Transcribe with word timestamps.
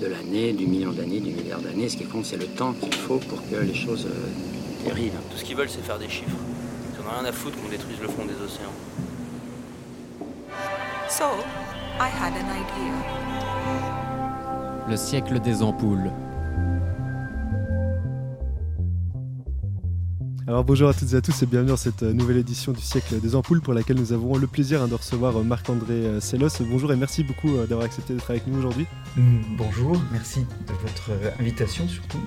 de 0.00 0.06
l'année, 0.06 0.52
du 0.52 0.66
million 0.66 0.92
d'années, 0.92 1.20
du 1.20 1.30
milliard 1.30 1.60
d'années. 1.60 1.88
Ce 1.88 1.96
qui 1.96 2.04
compte, 2.04 2.24
c'est 2.24 2.38
le 2.38 2.46
temps 2.46 2.72
qu'il 2.72 2.94
faut 2.94 3.18
pour 3.18 3.38
que 3.48 3.56
les 3.56 3.74
choses 3.74 4.06
euh, 4.06 4.84
dérivent. 4.84 5.12
Tout 5.30 5.36
ce 5.36 5.44
qu'ils 5.44 5.56
veulent, 5.56 5.68
c'est 5.68 5.84
faire 5.84 5.98
des 5.98 6.08
chiffres. 6.08 6.36
Ils 6.92 7.00
en 7.00 7.08
ont 7.08 7.20
rien 7.20 7.28
à 7.28 7.32
foutre 7.32 7.60
qu'on 7.60 7.68
détruise 7.68 8.00
le 8.00 8.08
fond 8.08 8.24
des 8.24 8.34
océans. 8.42 8.72
So, 11.08 11.24
I 11.98 12.08
had 12.08 12.32
an 12.32 12.48
idea. 12.48 12.94
Le 14.88 14.96
siècle 14.96 15.38
des 15.40 15.62
ampoules. 15.62 16.10
Alors 20.50 20.64
bonjour 20.64 20.88
à 20.88 20.94
toutes 20.94 21.12
et 21.12 21.14
à 21.14 21.20
tous 21.20 21.44
et 21.44 21.46
bienvenue 21.46 21.70
dans 21.70 21.76
cette 21.76 22.02
euh, 22.02 22.12
nouvelle 22.12 22.38
édition 22.38 22.72
du 22.72 22.80
siècle 22.80 23.20
des 23.20 23.36
ampoules 23.36 23.60
pour 23.60 23.72
laquelle 23.72 23.96
nous 23.96 24.12
avons 24.12 24.36
le 24.36 24.48
plaisir 24.48 24.82
hein, 24.82 24.88
de 24.88 24.94
recevoir 24.94 25.36
euh, 25.36 25.44
Marc-André 25.44 25.94
euh, 25.94 26.18
Sellos. 26.18 26.48
Bonjour 26.68 26.92
et 26.92 26.96
merci 26.96 27.22
beaucoup 27.22 27.56
d'avoir 27.68 27.86
accepté 27.86 28.14
d'être 28.14 28.28
avec 28.28 28.48
nous 28.48 28.58
aujourd'hui. 28.58 28.88
Mm, 29.16 29.42
Bonjour, 29.56 30.02
merci 30.10 30.40
de 30.66 30.72
votre 30.72 31.12
invitation 31.38 31.86
surtout. 31.86 32.18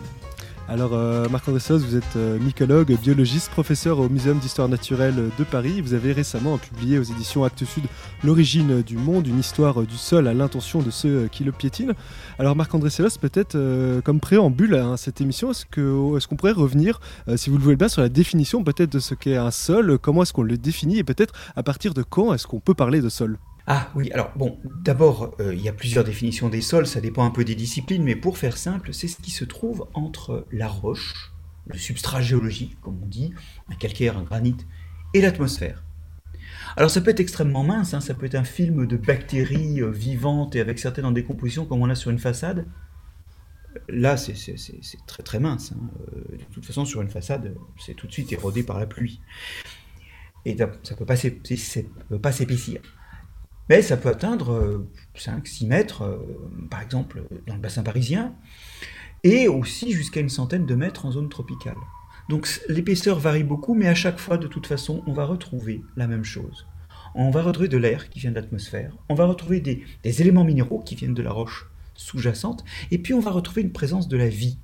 Alors 0.70 0.94
euh, 0.94 1.28
Marc-André 1.30 1.62
vous 1.78 1.96
êtes 1.96 2.16
euh, 2.16 2.40
mycologue, 2.40 2.98
biologiste, 3.02 3.50
professeur 3.52 4.00
au 4.00 4.08
Muséum 4.08 4.40
d'histoire 4.40 4.70
naturelle 4.70 5.30
de 5.38 5.44
Paris. 5.44 5.82
Vous 5.82 5.94
avez 5.94 6.14
récemment 6.14 6.58
publié 6.58 6.98
aux 6.98 7.04
éditions 7.04 7.44
Actes 7.44 7.66
Sud 7.66 7.84
L'origine 8.24 8.82
du 8.82 8.96
monde, 8.96 9.28
une 9.28 9.40
histoire 9.40 9.82
du 9.82 9.98
sol 9.98 10.30
à 10.30 10.34
l'intention 10.34 10.82
de 10.82 10.90
ceux 10.90 11.24
euh, 11.24 11.28
qui 11.28 11.44
le 11.44 11.52
piétinent. 11.52 11.94
Alors 12.40 12.56
Marc-André 12.56 12.90
peut-être 13.20 13.56
euh, 13.56 14.00
comme 14.00 14.22
préambule 14.22 14.76
à 14.76 14.96
cette 14.96 15.20
émission, 15.20 15.52
est-ce 15.52 15.66
est-ce 15.66 16.28
qu'on 16.28 16.36
pourrait 16.38 16.54
revenir, 16.54 17.02
euh, 17.28 17.36
si 17.36 17.50
vous 17.50 17.58
le 17.58 17.64
voulez 17.64 17.76
bien, 17.76 17.90
sur 17.90 18.02
la 18.02 18.08
définition 18.08 18.64
peut-être 18.64 18.94
de 18.94 19.00
ce 19.00 19.14
qu'est 19.14 19.36
un 19.36 19.52
sol, 19.52 19.98
comment 20.00 20.24
est-ce 20.24 20.32
qu'on 20.32 20.44
le 20.44 20.58
définit? 20.58 21.00
Et 21.00 21.04
peut-être 21.04 21.34
à 21.58 21.64
partir 21.64 21.94
de 21.94 22.04
quand 22.04 22.34
est-ce 22.34 22.48
qu'on 22.48 22.62
peut 22.62 22.74
parler 22.74 23.02
de 23.02 23.10
sol? 23.10 23.38
Ah 23.66 23.92
oui, 23.96 24.12
alors 24.12 24.32
bon, 24.36 24.60
d'abord, 24.84 25.36
euh, 25.40 25.54
il 25.56 25.62
y 25.62 25.70
a 25.70 25.74
plusieurs 25.74 26.04
définitions 26.04 26.50
des 26.50 26.62
sols, 26.62 26.86
ça 26.86 27.00
dépend 27.00 27.24
un 27.24 27.30
peu 27.32 27.46
des 27.46 27.56
disciplines, 27.56 28.04
mais 28.04 28.16
pour 28.16 28.38
faire 28.38 28.58
simple, 28.58 28.94
c'est 28.94 29.08
ce 29.08 29.18
qui 29.22 29.32
se 29.32 29.46
trouve 29.46 29.88
entre 29.94 30.46
la 30.52 30.68
roche, 30.68 31.32
le 31.68 31.78
substrat 31.78 32.22
géologique, 32.22 32.78
comme 32.82 33.00
on 33.02 33.06
dit, 33.06 33.34
un 33.70 33.76
calcaire, 33.76 34.18
un 34.18 34.24
granit, 34.24 34.58
et 35.14 35.22
l'atmosphère. 35.22 35.82
Alors 36.76 36.92
ça 36.92 37.02
peut 37.02 37.12
être 37.12 37.22
extrêmement 37.22 37.64
mince, 37.64 37.94
hein, 37.94 38.02
ça 38.02 38.14
peut 38.14 38.26
être 38.26 38.36
un 38.36 38.44
film 38.44 38.86
de 38.86 38.98
bactéries 38.98 39.82
euh, 39.82 39.92
vivantes 39.92 40.56
et 40.56 40.60
avec 40.60 40.80
certaines 40.80 41.06
en 41.06 41.12
décomposition 41.12 41.66
comme 41.66 41.82
on 41.82 41.90
a 41.90 41.96
sur 41.96 42.12
une 42.12 42.20
façade. 42.20 42.68
Là, 43.90 44.18
c'est 44.18 44.36
très 45.08 45.24
très 45.24 45.40
mince. 45.40 45.74
hein. 45.74 45.90
Euh, 46.16 46.38
De 46.38 46.54
toute 46.54 46.66
façon, 46.66 46.86
sur 46.86 47.02
une 47.02 47.10
façade, 47.10 47.56
c'est 47.80 47.96
tout 47.96 48.08
de 48.08 48.12
suite 48.12 48.32
érodé 48.32 48.64
par 48.64 48.80
la 48.80 48.86
pluie. 48.86 49.20
Et 50.46 50.58
ça 50.58 50.68
ne 50.68 50.96
peut 50.96 51.06
pas 52.20 52.32
s'épaissir. 52.32 52.82
Mais 53.70 53.82
ça 53.82 53.98
peut 53.98 54.10
atteindre 54.10 54.86
5-6 55.16 55.68
mètres, 55.68 56.02
euh, 56.04 56.18
par 56.70 56.82
exemple 56.82 57.24
dans 57.48 57.56
le 57.56 57.62
bassin 57.62 57.84
parisien, 57.84 58.36
et 59.24 59.48
aussi 59.48 59.92
jusqu'à 59.92 60.20
une 60.20 60.30
centaine 60.30 60.66
de 60.66 60.76
mètres 60.76 61.06
en 61.06 61.12
zone 61.12 61.30
tropicale. 61.30 61.78
Donc 62.30 62.62
l'épaisseur 62.68 63.20
varie 63.20 63.44
beaucoup, 63.44 63.74
mais 63.74 63.88
à 63.88 63.96
chaque 63.96 64.20
fois, 64.20 64.38
de 64.38 64.48
toute 64.48 64.68
façon, 64.68 65.04
on 65.08 65.14
va 65.14 65.26
retrouver 65.26 65.82
la 65.96 66.08
même 66.08 66.24
chose. 66.24 66.66
On 67.16 67.30
va 67.30 67.42
retrouver 67.44 67.68
de 67.68 67.78
l'air 67.78 68.10
qui 68.10 68.20
vient 68.20 68.32
de 68.32 68.36
l'atmosphère, 68.36 68.96
on 69.08 69.16
va 69.16 69.26
retrouver 69.26 69.60
des, 69.60 69.84
des 70.04 70.22
éléments 70.22 70.44
minéraux 70.44 70.80
qui 70.80 70.96
viennent 70.96 71.14
de 71.14 71.22
la 71.22 71.32
roche 71.32 71.70
sous-jacente, 71.96 72.66
et 72.92 72.98
puis 72.98 73.14
on 73.14 73.20
va 73.20 73.32
retrouver 73.32 73.62
une 73.62 73.72
présence 73.72 74.08
de 74.08 74.18
la 74.18 74.30
vie. 74.30 74.58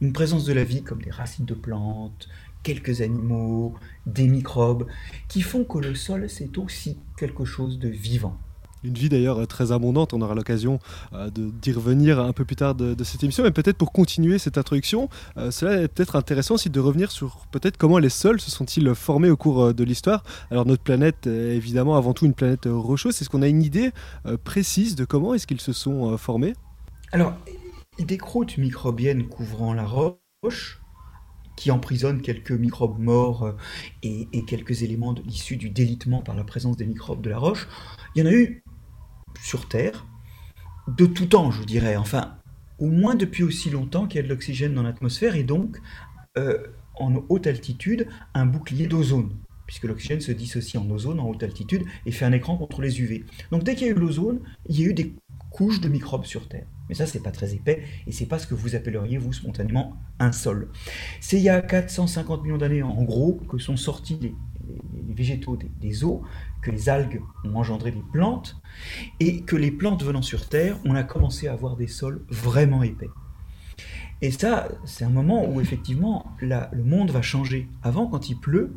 Une 0.00 0.12
présence 0.12 0.44
de 0.44 0.52
la 0.52 0.64
vie 0.64 0.82
comme 0.82 1.00
des 1.00 1.10
racines 1.10 1.44
de 1.44 1.54
plantes, 1.54 2.28
quelques 2.62 3.00
animaux, 3.00 3.74
des 4.06 4.28
microbes, 4.28 4.86
qui 5.28 5.42
font 5.42 5.64
que 5.64 5.78
le 5.78 5.94
sol, 5.94 6.28
c'est 6.28 6.58
aussi 6.58 6.98
quelque 7.16 7.44
chose 7.44 7.78
de 7.78 7.88
vivant. 7.88 8.36
Une 8.84 8.94
vie 8.94 9.08
d'ailleurs 9.08 9.46
très 9.46 9.70
abondante, 9.70 10.12
on 10.12 10.20
aura 10.22 10.34
l'occasion 10.34 10.80
euh, 11.12 11.30
de- 11.30 11.52
d'y 11.62 11.70
revenir 11.70 12.18
un 12.18 12.32
peu 12.32 12.44
plus 12.44 12.56
tard 12.56 12.74
de, 12.74 12.94
de 12.94 13.04
cette 13.04 13.22
émission, 13.22 13.44
mais 13.44 13.52
peut-être 13.52 13.76
pour 13.76 13.92
continuer 13.92 14.38
cette 14.38 14.58
introduction, 14.58 15.08
euh, 15.36 15.52
cela 15.52 15.82
est 15.82 15.86
peut-être 15.86 16.16
intéressant 16.16 16.54
aussi 16.54 16.68
de 16.68 16.80
revenir 16.80 17.12
sur 17.12 17.46
peut-être 17.52 17.76
comment 17.76 17.98
les 17.98 18.08
sols 18.08 18.40
se 18.40 18.50
sont-ils 18.50 18.92
formés 18.96 19.30
au 19.30 19.36
cours 19.36 19.62
euh, 19.62 19.72
de 19.72 19.84
l'histoire. 19.84 20.24
Alors 20.50 20.66
notre 20.66 20.82
planète 20.82 21.28
est 21.28 21.54
évidemment 21.54 21.96
avant 21.96 22.12
tout 22.12 22.26
une 22.26 22.34
planète 22.34 22.66
rocheuse, 22.66 23.22
est-ce 23.22 23.30
qu'on 23.30 23.42
a 23.42 23.46
une 23.46 23.62
idée 23.62 23.92
euh, 24.26 24.36
précise 24.42 24.96
de 24.96 25.04
comment 25.04 25.32
est-ce 25.34 25.46
qu'ils 25.46 25.60
se 25.60 25.72
sont 25.72 26.18
formés? 26.18 26.54
Alors, 27.12 27.34
des 28.00 28.18
croûtes 28.18 28.58
microbiennes 28.58 29.28
couvrant 29.28 29.74
la 29.74 29.84
roche, 29.84 30.81
qui 31.56 31.70
emprisonnent 31.70 32.22
quelques 32.22 32.52
microbes 32.52 32.98
morts 32.98 33.44
euh, 33.44 33.52
et, 34.02 34.44
quelques 34.46 34.82
éléments 34.82 35.14
issus 35.26 35.56
du 35.56 35.70
délitement 35.70 36.20
par 36.22 36.34
la 36.34 36.44
présence 36.44 36.76
des 36.76 36.86
microbes 36.86 37.22
de 37.22 37.30
la 37.30 37.38
roche, 37.38 37.68
il 38.14 38.22
y 38.24 38.26
en 38.26 38.30
a 38.30 38.32
eu 38.32 38.64
sur 39.42 39.68
Terre, 39.68 40.06
de 40.88 41.06
tout 41.06 41.26
temps, 41.26 41.50
je 41.50 41.62
dirais, 41.62 41.96
enfin, 41.96 42.36
au 42.78 42.86
moins 42.86 43.14
depuis 43.14 43.42
aussi 43.42 43.70
longtemps 43.70 44.06
qu'il 44.06 44.16
y 44.16 44.20
a 44.20 44.22
de 44.24 44.28
l'oxygène 44.28 44.74
dans 44.74 44.82
l'atmosphère 44.82 45.36
et 45.36 45.44
donc, 45.44 45.78
euh, 46.36 46.58
en 46.96 47.22
haute 47.28 47.46
altitude, 47.46 48.08
un 48.34 48.46
bouclier 48.46 48.86
d'ozone, 48.86 49.30
puisque 49.66 49.84
l'oxygène 49.84 50.20
se 50.20 50.32
dissocie 50.32 50.80
en 50.80 50.90
ozone 50.90 51.20
en 51.20 51.28
haute 51.28 51.42
altitude 51.42 51.84
et 52.06 52.12
fait 52.12 52.24
un 52.24 52.32
écran 52.32 52.56
contre 52.56 52.82
les 52.82 53.00
UV. 53.00 53.24
Donc 53.50 53.64
dès 53.64 53.74
qu'il 53.74 53.86
y 53.86 53.90
a 53.90 53.92
eu 53.92 53.98
l'ozone, 53.98 54.40
il 54.68 54.80
y 54.80 54.84
a 54.84 54.88
eu 54.88 54.94
des 54.94 55.14
couches 55.50 55.80
de 55.80 55.88
microbes 55.88 56.24
sur 56.24 56.48
Terre. 56.48 56.66
Mais 56.88 56.94
ça, 56.94 57.06
c'est 57.06 57.22
pas 57.22 57.30
très 57.30 57.54
épais 57.54 57.82
et 58.06 58.12
c'est 58.12 58.26
pas 58.26 58.38
ce 58.38 58.46
que 58.46 58.54
vous 58.54 58.74
appelleriez, 58.74 59.18
vous, 59.18 59.32
spontanément, 59.32 59.96
un 60.18 60.32
sol. 60.32 60.70
C'est 61.20 61.36
il 61.36 61.42
y 61.42 61.48
a 61.48 61.60
450 61.60 62.42
millions 62.42 62.58
d'années, 62.58 62.82
en 62.82 63.02
gros, 63.02 63.40
que 63.48 63.58
sont 63.58 63.76
sortis 63.76 64.18
les, 64.20 64.34
végétaux 65.14 65.58
des, 65.80 66.04
eaux, 66.04 66.22
que 66.62 66.70
les 66.70 66.88
algues 66.88 67.20
ont 67.44 67.56
engendré 67.56 67.90
des 67.90 68.02
plantes 68.12 68.56
et 69.20 69.42
que 69.42 69.56
les 69.56 69.70
plantes 69.70 70.02
venant 70.02 70.22
sur 70.22 70.48
Terre, 70.48 70.78
on 70.84 70.94
a 70.94 71.02
commencé 71.02 71.48
à 71.48 71.52
avoir 71.52 71.76
des 71.76 71.88
sols 71.88 72.24
vraiment 72.28 72.82
épais. 72.82 73.10
Et 74.22 74.30
ça, 74.30 74.68
c'est 74.84 75.04
un 75.04 75.10
moment 75.10 75.48
où 75.48 75.60
effectivement 75.60 76.32
le 76.40 76.82
monde 76.82 77.10
va 77.10 77.22
changer. 77.22 77.68
Avant, 77.82 78.06
quand 78.06 78.30
il 78.30 78.38
pleut, 78.38 78.72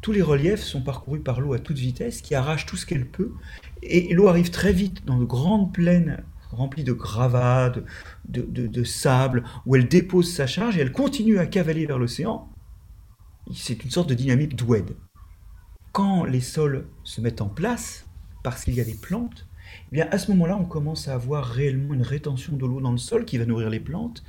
tous 0.00 0.12
les 0.12 0.22
reliefs 0.22 0.62
sont 0.62 0.82
parcourus 0.82 1.20
par 1.20 1.40
l'eau 1.40 1.54
à 1.54 1.58
toute 1.58 1.78
vitesse, 1.78 2.22
qui 2.22 2.34
arrache 2.34 2.66
tout 2.66 2.76
ce 2.76 2.86
qu'elle 2.86 3.06
peut, 3.06 3.32
et 3.82 4.12
l'eau 4.14 4.28
arrive 4.28 4.50
très 4.50 4.72
vite 4.72 5.04
dans 5.04 5.18
de 5.18 5.24
grandes 5.24 5.72
plaines 5.72 6.22
remplies 6.50 6.84
de 6.84 6.92
gravats, 6.92 7.70
de, 7.70 8.42
de- 8.42 8.84
sable, 8.84 9.44
où 9.66 9.76
elle 9.76 9.88
dépose 9.88 10.32
sa 10.32 10.46
charge 10.46 10.76
et 10.76 10.80
elle 10.80 10.92
continue 10.92 11.38
à 11.38 11.46
cavaler 11.46 11.86
vers 11.86 11.98
l'océan. 11.98 12.48
C'est 13.54 13.84
une 13.84 13.90
sorte 13.90 14.08
de 14.08 14.14
dynamique 14.14 14.56
d'oued. 14.56 14.96
Quand 15.92 16.24
les 16.24 16.40
sols 16.40 16.86
se 17.02 17.20
mettent 17.20 17.40
en 17.40 17.48
place, 17.48 18.06
parce 18.42 18.64
qu'il 18.64 18.74
y 18.74 18.80
a 18.80 18.84
des 18.84 18.94
plantes, 18.94 19.46
eh 19.90 19.96
bien 19.96 20.08
à 20.10 20.18
ce 20.18 20.30
moment-là, 20.30 20.56
on 20.56 20.64
commence 20.64 21.08
à 21.08 21.14
avoir 21.14 21.44
réellement 21.44 21.94
une 21.94 22.02
rétention 22.02 22.56
de 22.56 22.64
l'eau 22.64 22.80
dans 22.80 22.92
le 22.92 22.98
sol 22.98 23.24
qui 23.24 23.38
va 23.38 23.46
nourrir 23.46 23.70
les 23.70 23.80
plantes. 23.80 24.22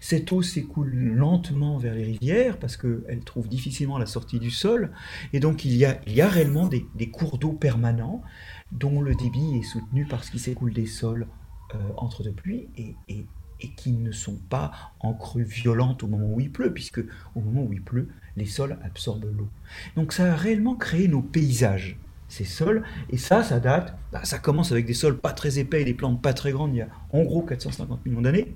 Cette 0.00 0.32
eau 0.32 0.42
s'écoule 0.42 0.92
lentement 0.92 1.78
vers 1.78 1.94
les 1.94 2.04
rivières 2.04 2.58
parce 2.58 2.76
qu'elle 2.76 3.22
trouve 3.24 3.48
difficilement 3.48 3.98
la 3.98 4.06
sortie 4.06 4.38
du 4.38 4.50
sol. 4.50 4.90
Et 5.32 5.40
donc 5.40 5.64
il 5.64 5.74
y 5.76 5.84
a, 5.84 6.28
réellement 6.28 6.66
des, 6.66 6.86
des 6.94 7.10
cours 7.10 7.38
d'eau 7.38 7.52
permanents 7.52 8.22
dont 8.70 9.00
le 9.00 9.14
débit 9.14 9.58
est 9.58 9.62
soutenu 9.62 10.06
par 10.06 10.24
ce 10.24 10.30
qui 10.30 10.38
s'écoule 10.38 10.72
des 10.72 10.86
sols 10.86 11.26
euh, 11.74 11.78
entre 11.96 12.22
deux 12.22 12.32
pluies 12.32 12.68
et, 12.76 12.94
et- 13.08 13.26
et 13.64 13.68
qui 13.76 13.92
ne 13.92 14.10
sont 14.10 14.38
pas 14.50 14.72
en 14.98 15.12
crue 15.14 15.44
violente 15.44 16.02
au 16.02 16.08
moment 16.08 16.26
où 16.34 16.40
il 16.40 16.50
pleut, 16.50 16.72
puisque 16.74 17.00
au 17.36 17.40
moment 17.40 17.62
où 17.62 17.72
il 17.72 17.80
pleut, 17.80 18.08
les 18.36 18.46
sols 18.46 18.76
absorbent 18.82 19.26
l'eau. 19.36 19.48
Donc 19.94 20.12
ça 20.12 20.32
a 20.32 20.36
réellement 20.36 20.74
créé 20.74 21.06
nos 21.06 21.22
paysages, 21.22 21.96
ces 22.28 22.44
sols, 22.44 22.82
et 23.10 23.18
ça, 23.18 23.44
ça 23.44 23.60
date, 23.60 23.96
bah, 24.10 24.24
ça 24.24 24.40
commence 24.40 24.72
avec 24.72 24.84
des 24.84 24.94
sols 24.94 25.16
pas 25.18 25.32
très 25.32 25.60
épais 25.60 25.82
et 25.82 25.84
des 25.84 25.94
plantes 25.94 26.20
pas 26.20 26.34
très 26.34 26.50
grandes, 26.50 26.74
il 26.74 26.78
y 26.78 26.82
a 26.82 26.88
en 27.12 27.22
gros 27.22 27.42
450 27.42 28.04
millions 28.04 28.22
d'années. 28.22 28.52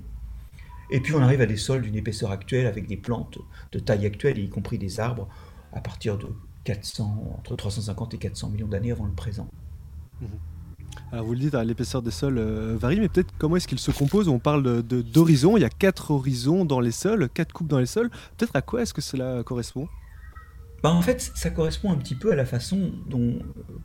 Et 0.89 0.99
puis 0.99 1.13
on 1.13 1.21
arrive 1.21 1.39
à 1.41 1.45
des 1.45 1.57
sols 1.57 1.83
d'une 1.83 1.95
épaisseur 1.95 2.31
actuelle 2.31 2.65
avec 2.67 2.87
des 2.87 2.97
plantes 2.97 3.37
de 3.71 3.79
taille 3.79 4.05
actuelle, 4.05 4.37
y 4.39 4.49
compris 4.49 4.77
des 4.77 4.99
arbres, 4.99 5.29
à 5.71 5.79
partir 5.79 6.17
de 6.17 6.27
400, 6.65 7.35
entre 7.39 7.55
350 7.55 8.13
et 8.13 8.17
400 8.17 8.49
millions 8.49 8.67
d'années 8.67 8.91
avant 8.91 9.05
le 9.05 9.13
présent. 9.13 9.47
Alors 11.11 11.25
vous 11.25 11.33
le 11.33 11.39
dites, 11.39 11.55
hein, 11.55 11.63
l'épaisseur 11.63 12.01
des 12.01 12.11
sols 12.11 12.37
euh, 12.37 12.77
varie, 12.77 12.99
mais 12.99 13.09
peut-être 13.09 13.33
comment 13.37 13.55
est-ce 13.55 13.67
qu'ils 13.67 13.79
se 13.79 13.91
composent 13.91 14.27
On 14.27 14.39
parle 14.39 14.83
d'horizons, 14.83 15.57
il 15.57 15.61
y 15.61 15.65
a 15.65 15.69
quatre 15.69 16.11
horizons 16.11 16.65
dans 16.65 16.79
les 16.79 16.91
sols, 16.91 17.29
quatre 17.33 17.53
coupes 17.53 17.67
dans 17.67 17.79
les 17.79 17.85
sols. 17.85 18.09
Peut-être 18.37 18.55
à 18.55 18.61
quoi 18.61 18.81
est-ce 18.81 18.93
que 18.93 19.01
cela 19.01 19.43
correspond? 19.43 19.87
Bah, 20.83 20.91
en 20.91 21.01
fait, 21.01 21.31
ça 21.35 21.49
correspond 21.49 21.91
un 21.91 21.97
petit 21.97 22.15
peu 22.15 22.31
à 22.31 22.35
la 22.35 22.45
façon 22.45 22.91
dont 23.07 23.39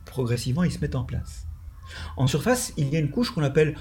progressivement 0.05 0.63
ils 0.63 0.71
se 0.71 0.79
mettent 0.79 0.95
en 0.95 1.03
place. 1.03 1.47
En 2.17 2.27
surface, 2.27 2.73
il 2.77 2.89
y 2.89 2.95
a 2.95 2.99
une 2.99 3.09
couche 3.09 3.31
qu'on 3.31 3.43
appelle 3.43 3.75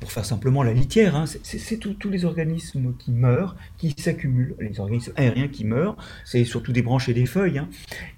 pour 0.00 0.10
faire 0.10 0.24
simplement 0.24 0.62
la 0.62 0.72
litière, 0.72 1.14
hein, 1.14 1.24
c'est 1.26 1.76
tous 1.76 2.08
les 2.08 2.24
organismes 2.24 2.94
qui 2.98 3.12
meurent, 3.12 3.54
qui 3.76 3.94
s'accumulent, 3.96 4.56
les 4.58 4.80
organismes 4.80 5.12
aériens 5.16 5.48
qui 5.48 5.64
meurent, 5.64 5.96
c'est 6.24 6.44
surtout 6.44 6.72
des 6.72 6.82
branches 6.82 7.08
et 7.08 7.14
des 7.14 7.26
feuilles, 7.26 7.58
hein, 7.58 7.68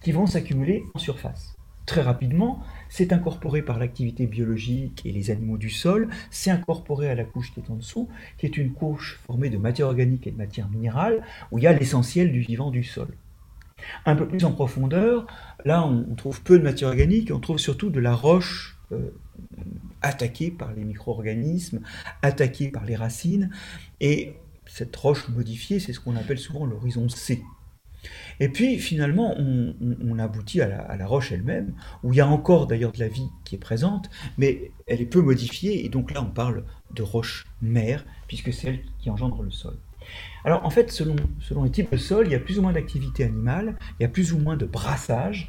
qui 0.01 0.13
vont 0.13 0.27
s'accumuler 0.27 0.85
en 0.95 0.99
surface. 0.99 1.60
Très 1.91 2.03
rapidement, 2.03 2.63
c'est 2.89 3.13
incorporé 3.13 3.63
par 3.63 3.81
l'activité 3.81 4.29
biologique 4.29 5.03
et 5.05 5.11
les 5.11 5.33
animaux 5.33 5.59
du 5.59 5.71
sol, 5.71 6.09
c'est 6.31 6.53
incorporé 6.53 7.11
à 7.11 7.17
la 7.17 7.25
couche 7.25 7.53
qui 7.53 7.59
est 7.59 7.69
en 7.69 7.75
dessous, 7.75 8.09
qui 8.39 8.47
est 8.47 8.57
une 8.57 8.73
couche 8.73 9.19
formée 9.27 9.51
de 9.51 9.59
matière 9.59 9.89
organique 9.89 10.25
et 10.29 10.31
de 10.31 10.37
matière 10.37 10.69
minérale, 10.69 11.21
où 11.51 11.59
il 11.59 11.65
y 11.65 11.67
a 11.67 11.73
l'essentiel 11.73 12.31
du 12.31 12.43
vivant 12.43 12.71
du 12.71 12.85
sol. 12.85 13.09
Un 14.07 14.15
peu 14.15 14.29
plus 14.29 14.45
en 14.45 14.53
profondeur, 14.53 15.27
là 15.65 15.85
on 15.85 16.15
trouve 16.15 16.41
peu 16.43 16.61
de 16.61 16.63
matière 16.63 16.91
organique, 16.91 17.33
on 17.35 17.41
trouve 17.41 17.59
surtout 17.59 17.91
de 17.91 17.99
la 17.99 18.15
roche 18.15 18.79
euh, 18.93 19.11
attaquée 20.01 20.53
par 20.53 20.73
les 20.73 20.85
micro-organismes, 20.85 21.81
attaquée 22.23 22.69
par 22.69 22.85
les 22.85 22.95
racines, 22.95 23.51
et 24.01 24.35
cette 24.65 24.95
roche 24.95 25.29
modifiée, 25.29 25.81
c'est 25.81 25.93
ce 25.93 25.99
qu'on 25.99 26.15
appelle 26.15 26.39
souvent 26.39 26.67
l'horizon 26.67 27.09
C. 27.09 27.43
Et 28.41 28.49
puis 28.49 28.79
finalement, 28.79 29.35
on, 29.39 30.19
aboutit 30.19 30.61
à 30.61 30.97
la, 30.97 31.07
roche 31.07 31.33
elle-même, 31.33 31.73
où 32.03 32.13
il 32.13 32.17
y 32.17 32.21
a 32.21 32.27
encore 32.27 32.67
d'ailleurs 32.67 32.93
de 32.93 32.99
la 32.99 33.09
vie 33.09 33.29
qui 33.45 33.55
est 33.55 33.59
présente, 33.59 34.11
mais 34.39 34.71
elle 34.87 35.01
est 35.01 35.07
peu 35.07 35.23
modifiée, 35.23 35.85
et 35.85 35.89
donc 35.89 36.13
là 36.13 36.23
on 36.23 36.31
parle 36.31 36.65
de 36.95 37.03
roche 37.03 37.47
mère, 37.63 38.05
puisque 38.29 38.53
c'est 38.53 38.69
elle 38.69 38.81
qui 38.99 39.11
engendre 39.11 39.43
le 39.43 39.51
sol. 39.51 39.77
Alors 40.45 40.65
en 40.65 40.71
fait, 40.71 40.91
selon, 40.91 41.17
selon 41.41 41.65
les 41.65 41.71
types 41.71 41.93
de 41.93 41.97
sol, 41.97 42.27
il 42.27 42.33
y 42.33 42.35
a 42.35 42.41
plus 42.41 42.59
ou 42.59 42.63
moins 42.63 42.73
d'activité 42.73 43.25
animale, 43.25 43.77
il 43.99 44.03
y 44.03 44.07
a 44.07 44.09
plus 44.09 44.33
ou 44.33 44.39
moins 44.39 44.57
de 44.57 44.67
brassage, 44.67 45.49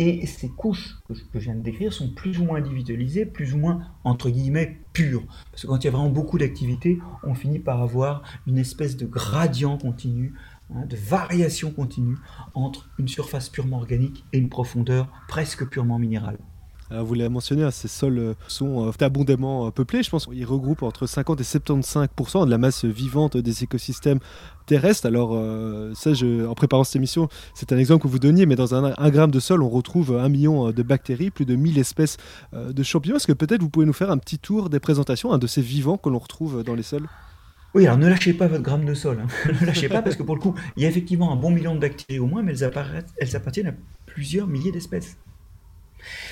et 0.00 0.24
ces 0.24 0.48
couches 0.48 0.96
que 1.06 1.14
je, 1.14 1.24
viens 1.34 1.54
de 1.54 1.60
décrire 1.60 1.92
sont 1.92 2.08
plus 2.08 2.38
ou 2.38 2.44
moins 2.44 2.56
individualisées, 2.56 3.26
plus 3.26 3.52
ou 3.52 3.58
moins 3.58 3.82
entre 4.02 4.30
guillemets 4.30 4.78
pures. 4.94 5.24
Parce 5.50 5.62
que 5.62 5.66
quand 5.66 5.76
il 5.76 5.84
y 5.84 5.88
a 5.88 5.90
vraiment 5.90 6.08
beaucoup 6.08 6.38
d'activité, 6.38 6.98
on 7.22 7.34
finit 7.34 7.58
par 7.58 7.82
avoir 7.82 8.22
une 8.46 8.56
espèce 8.56 8.96
de 8.96 9.04
gradient 9.04 9.76
continu, 9.76 10.32
hein, 10.74 10.86
de 10.86 10.96
variation 10.96 11.70
continue 11.70 12.16
entre 12.54 12.88
une 12.98 13.08
surface 13.08 13.48
purement 13.48 13.78
organique 13.78 14.24
et 14.32 14.38
une 14.38 14.48
profondeur 14.48 15.08
presque 15.28 15.68
purement 15.68 15.98
minérale. 15.98 16.38
Alors 16.92 17.06
vous 17.06 17.14
l'avez 17.14 17.28
mentionné, 17.28 17.62
hein, 17.62 17.70
ces 17.70 17.86
sols 17.86 18.18
euh, 18.18 18.34
sont 18.48 18.88
euh, 18.88 19.04
abondamment 19.04 19.68
euh, 19.68 19.70
peuplés. 19.70 20.02
Je 20.02 20.10
pense 20.10 20.26
qu'ils 20.26 20.44
regroupent 20.44 20.82
entre 20.82 21.06
50 21.06 21.40
et 21.40 21.44
75% 21.44 22.46
de 22.46 22.50
la 22.50 22.58
masse 22.58 22.84
vivante 22.84 23.36
des 23.36 23.62
écosystèmes 23.62 24.18
terrestres. 24.66 25.06
Alors 25.06 25.30
ça, 25.94 26.10
en 26.48 26.54
préparant 26.54 26.84
cette 26.84 26.96
émission, 26.96 27.28
c'est 27.54 27.72
un 27.72 27.78
exemple 27.78 28.02
que 28.04 28.08
vous 28.08 28.18
donniez, 28.18 28.46
mais 28.46 28.56
dans 28.56 28.74
un, 28.74 29.10
gramme 29.10 29.30
de 29.30 29.40
sol, 29.40 29.62
on 29.62 29.68
retrouve 29.68 30.16
un 30.16 30.28
million 30.28 30.70
de 30.70 30.82
bactéries, 30.82 31.30
plus 31.30 31.44
de 31.44 31.56
1000 31.56 31.78
espèces 31.78 32.18
de 32.52 32.82
champignons. 32.84 33.16
Est-ce 33.16 33.26
que 33.26 33.32
peut-être 33.32 33.62
vous 33.62 33.68
pouvez 33.68 33.86
nous 33.86 33.92
faire 33.92 34.12
un 34.12 34.18
petit 34.18 34.38
tour 34.38 34.70
des 34.70 34.78
présentations, 34.78 35.32
un 35.32 35.38
de 35.38 35.48
ces 35.48 35.62
vivants 35.62 35.96
que 35.96 36.08
l'on 36.08 36.20
retrouve 36.20 36.62
dans 36.62 36.76
les 36.76 36.84
sols? 36.84 37.08
Oui, 37.74 37.86
alors 37.86 37.98
ne 37.98 38.08
lâchez 38.08 38.32
pas 38.32 38.48
votre 38.48 38.62
gramme 38.62 38.84
de 38.84 38.94
sol. 38.94 39.20
Hein. 39.22 39.52
ne 39.60 39.66
lâchez 39.66 39.88
pas 39.88 40.02
parce 40.02 40.16
que 40.16 40.24
pour 40.24 40.34
le 40.34 40.40
coup, 40.40 40.54
il 40.76 40.82
y 40.82 40.86
a 40.86 40.88
effectivement 40.88 41.32
un 41.32 41.36
bon 41.36 41.50
million 41.50 41.74
de 41.74 41.80
bactéries 41.80 42.18
au 42.18 42.26
moins, 42.26 42.42
mais 42.42 42.54
elles, 42.58 43.36
appartiennent 43.36 43.68
à 43.68 43.74
plusieurs 44.06 44.48
milliers 44.48 44.72
d'espèces. 44.72 45.18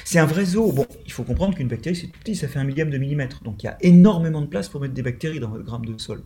C'est 0.05 0.19
un 0.19 0.27
vrai 0.27 0.45
zoo. 0.45 0.73
Bon, 0.73 0.87
il 1.07 1.13
faut 1.13 1.23
comprendre 1.23 1.55
qu'une 1.55 1.69
bactérie, 1.69 1.95
c'est 1.95 2.09
tout 2.09 2.19
petit, 2.19 2.35
ça 2.35 2.49
fait 2.49 2.59
un 2.59 2.65
millième 2.65 2.91
de 2.91 2.99
millimètre. 2.99 3.43
Donc 3.45 3.63
il 3.63 3.67
y 3.67 3.69
a 3.69 3.77
énormément 3.83 4.41
de 4.41 4.47
place 4.47 4.69
pour 4.69 4.81
mettre 4.81 4.95
des 4.95 5.03
bactéries 5.03 5.39
dans 5.39 5.51
votre 5.51 5.65
gramme 5.65 5.87
de 5.87 5.97
sol. 5.99 6.25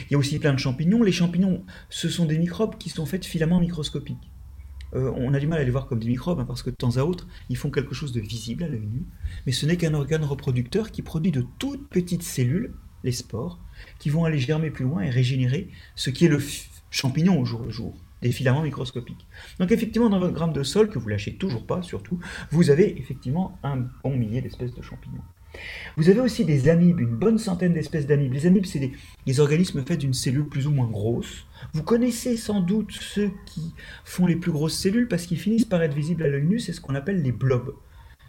Il 0.00 0.12
y 0.12 0.14
a 0.16 0.18
aussi 0.18 0.38
plein 0.38 0.52
de 0.52 0.58
champignons. 0.58 1.02
Les 1.02 1.12
champignons, 1.12 1.64
ce 1.88 2.08
sont 2.10 2.26
des 2.26 2.38
microbes 2.38 2.76
qui 2.76 2.90
sont 2.90 3.06
faits 3.06 3.22
de 3.22 3.26
filaments 3.26 3.60
microscopiques. 3.60 4.30
Euh, 4.94 5.10
on 5.16 5.32
a 5.32 5.40
du 5.40 5.46
mal 5.46 5.58
à 5.58 5.64
les 5.64 5.70
voir 5.70 5.86
comme 5.86 6.00
des 6.00 6.08
microbes 6.08 6.40
hein, 6.40 6.44
parce 6.44 6.62
que 6.62 6.68
de 6.68 6.74
temps 6.74 6.98
à 6.98 7.02
autre, 7.02 7.26
ils 7.48 7.56
font 7.56 7.70
quelque 7.70 7.94
chose 7.94 8.12
de 8.12 8.20
visible 8.20 8.64
à 8.64 8.68
l'œil 8.68 8.86
nu. 8.86 9.06
Mais 9.46 9.52
ce 9.52 9.64
n'est 9.64 9.78
qu'un 9.78 9.94
organe 9.94 10.24
reproducteur 10.24 10.90
qui 10.90 11.00
produit 11.00 11.32
de 11.32 11.46
toutes 11.58 11.88
petites 11.88 12.22
cellules, 12.22 12.74
les 13.04 13.12
spores, 13.12 13.58
qui 13.98 14.10
vont 14.10 14.24
aller 14.24 14.38
germer 14.38 14.70
plus 14.70 14.84
loin 14.84 15.02
et 15.02 15.10
régénérer 15.10 15.68
ce 15.96 16.10
qui 16.10 16.26
est 16.26 16.28
le 16.28 16.40
champignon 16.90 17.40
au 17.40 17.44
jour 17.44 17.62
le 17.62 17.70
jour 17.70 17.94
des 18.22 18.32
filaments 18.32 18.62
microscopiques. 18.62 19.26
Donc 19.58 19.72
effectivement, 19.72 20.08
dans 20.08 20.20
votre 20.20 20.32
gramme 20.32 20.52
de 20.52 20.62
sol, 20.62 20.88
que 20.88 20.98
vous 20.98 21.08
lâchez 21.08 21.34
toujours 21.34 21.66
pas 21.66 21.82
surtout, 21.82 22.20
vous 22.50 22.70
avez 22.70 22.98
effectivement 22.98 23.58
un 23.64 23.84
bon 24.04 24.16
millier 24.16 24.40
d'espèces 24.40 24.74
de 24.74 24.82
champignons. 24.82 25.22
Vous 25.96 26.08
avez 26.08 26.20
aussi 26.20 26.44
des 26.44 26.68
amibes, 26.68 27.00
une 27.00 27.14
bonne 27.14 27.38
centaine 27.38 27.74
d'espèces 27.74 28.06
d'amibes. 28.06 28.32
Les 28.32 28.46
amibes, 28.46 28.64
c'est 28.64 28.90
des, 29.26 29.40
organismes 29.40 29.84
faits 29.84 30.00
d'une 30.00 30.14
cellule 30.14 30.48
plus 30.48 30.66
ou 30.66 30.70
moins 30.70 30.86
grosse. 30.86 31.46
Vous 31.74 31.82
connaissez 31.82 32.36
sans 32.36 32.60
doute 32.60 32.92
ceux 32.92 33.30
qui 33.44 33.74
font 34.04 34.26
les 34.26 34.36
plus 34.36 34.52
grosses 34.52 34.78
cellules 34.78 35.08
parce 35.08 35.26
qu'ils 35.26 35.38
finissent 35.38 35.66
par 35.66 35.82
être 35.82 35.94
visibles 35.94 36.22
à 36.22 36.28
l'œil 36.28 36.46
nu, 36.46 36.58
c'est 36.58 36.72
ce 36.72 36.80
qu'on 36.80 36.94
appelle 36.94 37.22
les 37.22 37.32
blobs. 37.32 37.74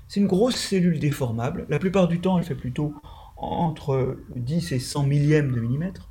C'est 0.10 0.20
une 0.20 0.28
grosse 0.28 0.58
cellule 0.58 1.00
déformable. 1.00 1.66
La 1.70 1.80
plupart 1.80 2.08
du 2.08 2.20
temps, 2.20 2.38
elle 2.38 2.44
fait 2.44 2.56
plutôt 2.56 2.94
entre 3.38 4.18
10 4.36 4.72
et 4.72 4.80
100 4.80 5.04
millièmes 5.04 5.52
de 5.52 5.60
millimètre. 5.60 6.10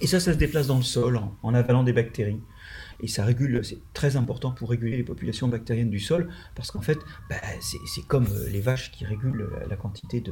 Et 0.00 0.06
ça, 0.06 0.18
ça 0.18 0.32
se 0.32 0.38
déplace 0.38 0.66
dans 0.66 0.76
le 0.76 0.82
sol 0.82 1.20
en 1.42 1.54
avalant 1.54 1.84
des 1.84 1.92
bactéries 1.92 2.40
et 3.02 3.08
ça 3.08 3.24
régule, 3.24 3.64
c'est 3.64 3.78
très 3.92 4.16
important 4.16 4.52
pour 4.52 4.70
réguler 4.70 4.96
les 4.96 5.02
populations 5.02 5.48
bactériennes 5.48 5.90
du 5.90 5.98
sol, 5.98 6.28
parce 6.54 6.70
qu'en 6.70 6.80
fait, 6.80 6.98
bah, 7.28 7.36
c'est 7.60 8.06
comme 8.06 8.26
euh, 8.26 8.48
les 8.48 8.60
vaches 8.60 8.92
qui 8.92 9.04
régulent 9.04 9.50
la 9.68 9.76
quantité 9.76 10.22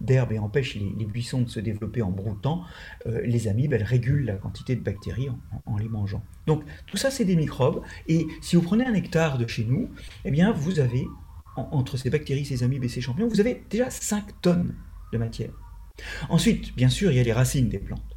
d'herbe 0.00 0.32
et 0.32 0.38
empêchent 0.38 0.74
les, 0.74 1.06
buissons 1.06 1.42
de 1.42 1.48
se 1.48 1.60
développer 1.60 2.02
en 2.02 2.10
broutant, 2.10 2.64
euh, 3.06 3.20
les 3.24 3.46
amibes, 3.46 3.72
elles 3.72 3.84
régulent 3.84 4.24
la 4.24 4.34
quantité 4.34 4.74
de 4.74 4.82
bactéries 4.82 5.28
en, 5.66 5.78
les 5.78 5.88
mangeant. 5.88 6.22
Donc 6.46 6.64
tout 6.86 6.96
ça, 6.96 7.10
c'est 7.10 7.24
des 7.24 7.36
microbes, 7.36 7.82
et 8.08 8.26
si 8.40 8.56
vous 8.56 8.62
prenez 8.62 8.84
un 8.84 8.94
hectare 8.94 9.38
de 9.38 9.46
chez 9.46 9.64
nous, 9.64 9.88
eh 10.24 10.30
bien, 10.32 10.52
vous 10.52 10.80
avez, 10.80 11.06
entre 11.54 11.96
ces 11.96 12.10
bactéries, 12.10 12.44
ces 12.44 12.64
amibes 12.64 12.84
et 12.84 12.88
ces 12.88 13.00
champignons, 13.00 13.28
vous 13.28 13.40
avez 13.40 13.64
déjà 13.70 13.88
5 13.88 14.40
tonnes 14.42 14.74
de 15.12 15.18
matière. 15.18 15.50
Ensuite, 16.28 16.74
bien 16.76 16.88
sûr, 16.88 17.10
il 17.10 17.16
y 17.16 17.20
a 17.20 17.22
les 17.22 17.32
racines 17.32 17.68
des 17.68 17.78
plantes. 17.78 18.16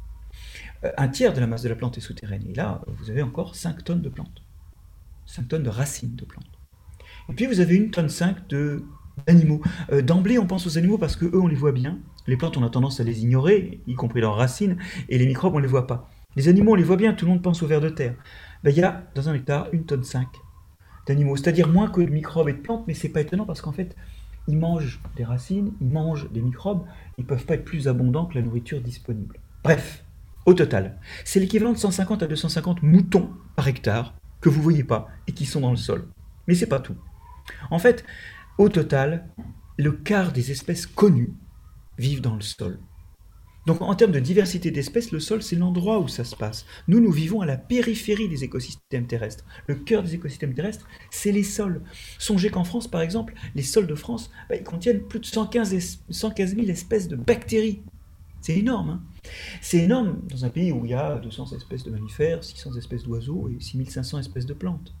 Euh, 0.84 0.92
un 0.96 1.08
tiers 1.08 1.32
de 1.32 1.40
la 1.40 1.46
masse 1.46 1.62
de 1.62 1.68
la 1.68 1.76
plante 1.76 1.98
est 1.98 2.02
souterraine. 2.02 2.44
Et 2.48 2.54
là, 2.54 2.82
vous 2.86 3.10
avez 3.10 3.22
encore 3.22 3.56
5 3.56 3.84
tonnes 3.84 4.02
de 4.02 4.08
plantes. 4.08 4.42
5 5.26 5.48
tonnes 5.48 5.62
de 5.62 5.70
racines 5.70 6.16
de 6.16 6.24
plantes. 6.24 6.50
Et 7.28 7.34
puis 7.34 7.46
vous 7.46 7.60
avez 7.60 7.76
une 7.76 7.90
tonne 7.90 8.08
5 8.08 8.48
de 8.48 8.84
d'animaux. 9.26 9.60
Euh, 9.92 10.02
d'emblée, 10.02 10.38
on 10.38 10.46
pense 10.46 10.66
aux 10.66 10.78
animaux 10.78 10.98
parce 10.98 11.16
que 11.16 11.26
eux, 11.26 11.40
on 11.40 11.46
les 11.46 11.56
voit 11.56 11.72
bien. 11.72 11.98
Les 12.26 12.36
plantes, 12.36 12.56
on 12.56 12.64
a 12.64 12.70
tendance 12.70 13.00
à 13.00 13.04
les 13.04 13.22
ignorer, 13.22 13.80
y 13.86 13.94
compris 13.94 14.20
leurs 14.20 14.36
racines, 14.36 14.76
et 15.08 15.18
les 15.18 15.26
microbes, 15.26 15.54
on 15.54 15.58
les 15.58 15.68
voit 15.68 15.86
pas. 15.86 16.08
Les 16.36 16.48
animaux, 16.48 16.72
on 16.72 16.76
les 16.76 16.84
voit 16.84 16.96
bien, 16.96 17.12
tout 17.12 17.26
le 17.26 17.32
monde 17.32 17.42
pense 17.42 17.62
aux 17.62 17.66
vers 17.66 17.80
de 17.80 17.88
terre. 17.88 18.14
Ben, 18.62 18.70
il 18.70 18.78
y 18.78 18.82
a 18.82 19.04
dans 19.14 19.28
un 19.28 19.34
hectare 19.34 19.68
une 19.72 19.84
tonne 19.84 20.04
5 20.04 20.26
d'animaux, 21.06 21.36
c'est-à-dire 21.36 21.68
moins 21.68 21.88
que 21.88 22.00
de 22.00 22.10
microbes 22.10 22.48
et 22.48 22.52
de 22.52 22.58
plantes, 22.58 22.84
mais 22.86 22.94
c'est 22.94 23.08
pas 23.08 23.20
étonnant 23.20 23.46
parce 23.46 23.60
qu'en 23.60 23.72
fait, 23.72 23.96
ils 24.48 24.58
mangent 24.58 25.00
des 25.16 25.24
racines, 25.24 25.72
ils 25.80 25.88
mangent 25.88 26.30
des 26.32 26.40
microbes, 26.40 26.84
ils 27.18 27.24
peuvent 27.24 27.44
pas 27.44 27.54
être 27.54 27.64
plus 27.64 27.88
abondants 27.88 28.26
que 28.26 28.34
la 28.34 28.42
nourriture 28.42 28.80
disponible. 28.80 29.38
Bref, 29.62 30.04
au 30.46 30.54
total. 30.54 30.98
C'est 31.24 31.40
l'équivalent 31.40 31.72
de 31.72 31.78
150 31.78 32.22
à 32.22 32.26
250 32.26 32.82
moutons 32.82 33.30
par 33.56 33.68
hectare 33.68 34.14
que 34.40 34.48
vous 34.48 34.58
ne 34.58 34.62
voyez 34.62 34.84
pas 34.84 35.08
et 35.26 35.32
qui 35.32 35.46
sont 35.46 35.60
dans 35.60 35.70
le 35.70 35.76
sol. 35.76 36.08
Mais 36.46 36.54
c'est 36.54 36.66
pas 36.66 36.80
tout. 36.80 36.96
En 37.70 37.78
fait, 37.78 38.04
au 38.58 38.68
total, 38.68 39.28
le 39.76 39.92
quart 39.92 40.32
des 40.32 40.50
espèces 40.50 40.86
connues 40.86 41.34
vivent 41.98 42.22
dans 42.22 42.34
le 42.34 42.40
sol. 42.40 42.78
Donc 43.66 43.82
en 43.82 43.94
termes 43.94 44.12
de 44.12 44.20
diversité 44.20 44.70
d'espèces, 44.70 45.12
le 45.12 45.20
sol, 45.20 45.42
c'est 45.42 45.56
l'endroit 45.56 45.98
où 45.98 46.08
ça 46.08 46.24
se 46.24 46.34
passe. 46.34 46.64
Nous, 46.88 47.00
nous 47.00 47.12
vivons 47.12 47.40
à 47.40 47.46
la 47.46 47.56
périphérie 47.56 48.28
des 48.28 48.44
écosystèmes 48.44 49.06
terrestres. 49.06 49.44
Le 49.66 49.74
cœur 49.74 50.02
des 50.02 50.14
écosystèmes 50.14 50.54
terrestres, 50.54 50.88
c'est 51.10 51.32
les 51.32 51.42
sols. 51.42 51.82
Songez 52.18 52.50
qu'en 52.50 52.64
France, 52.64 52.88
par 52.88 53.02
exemple, 53.02 53.34
les 53.54 53.62
sols 53.62 53.86
de 53.86 53.94
France, 53.94 54.30
bah, 54.48 54.56
ils 54.56 54.64
contiennent 54.64 55.02
plus 55.02 55.20
de 55.20 55.26
115, 55.26 56.00
115 56.08 56.54
000 56.54 56.66
espèces 56.68 57.08
de 57.08 57.16
bactéries. 57.16 57.82
C'est 58.40 58.56
énorme. 58.56 58.90
Hein 58.90 59.02
c'est 59.60 59.78
énorme 59.78 60.18
dans 60.28 60.44
un 60.44 60.48
pays 60.48 60.72
où 60.72 60.84
il 60.84 60.92
y 60.92 60.94
a 60.94 61.18
200 61.18 61.52
espèces 61.54 61.84
de 61.84 61.90
mammifères, 61.90 62.42
600 62.42 62.76
espèces 62.76 63.02
d'oiseaux 63.02 63.48
et 63.48 63.62
6500 63.62 64.18
espèces 64.18 64.46
de 64.46 64.54
plantes. 64.54 64.94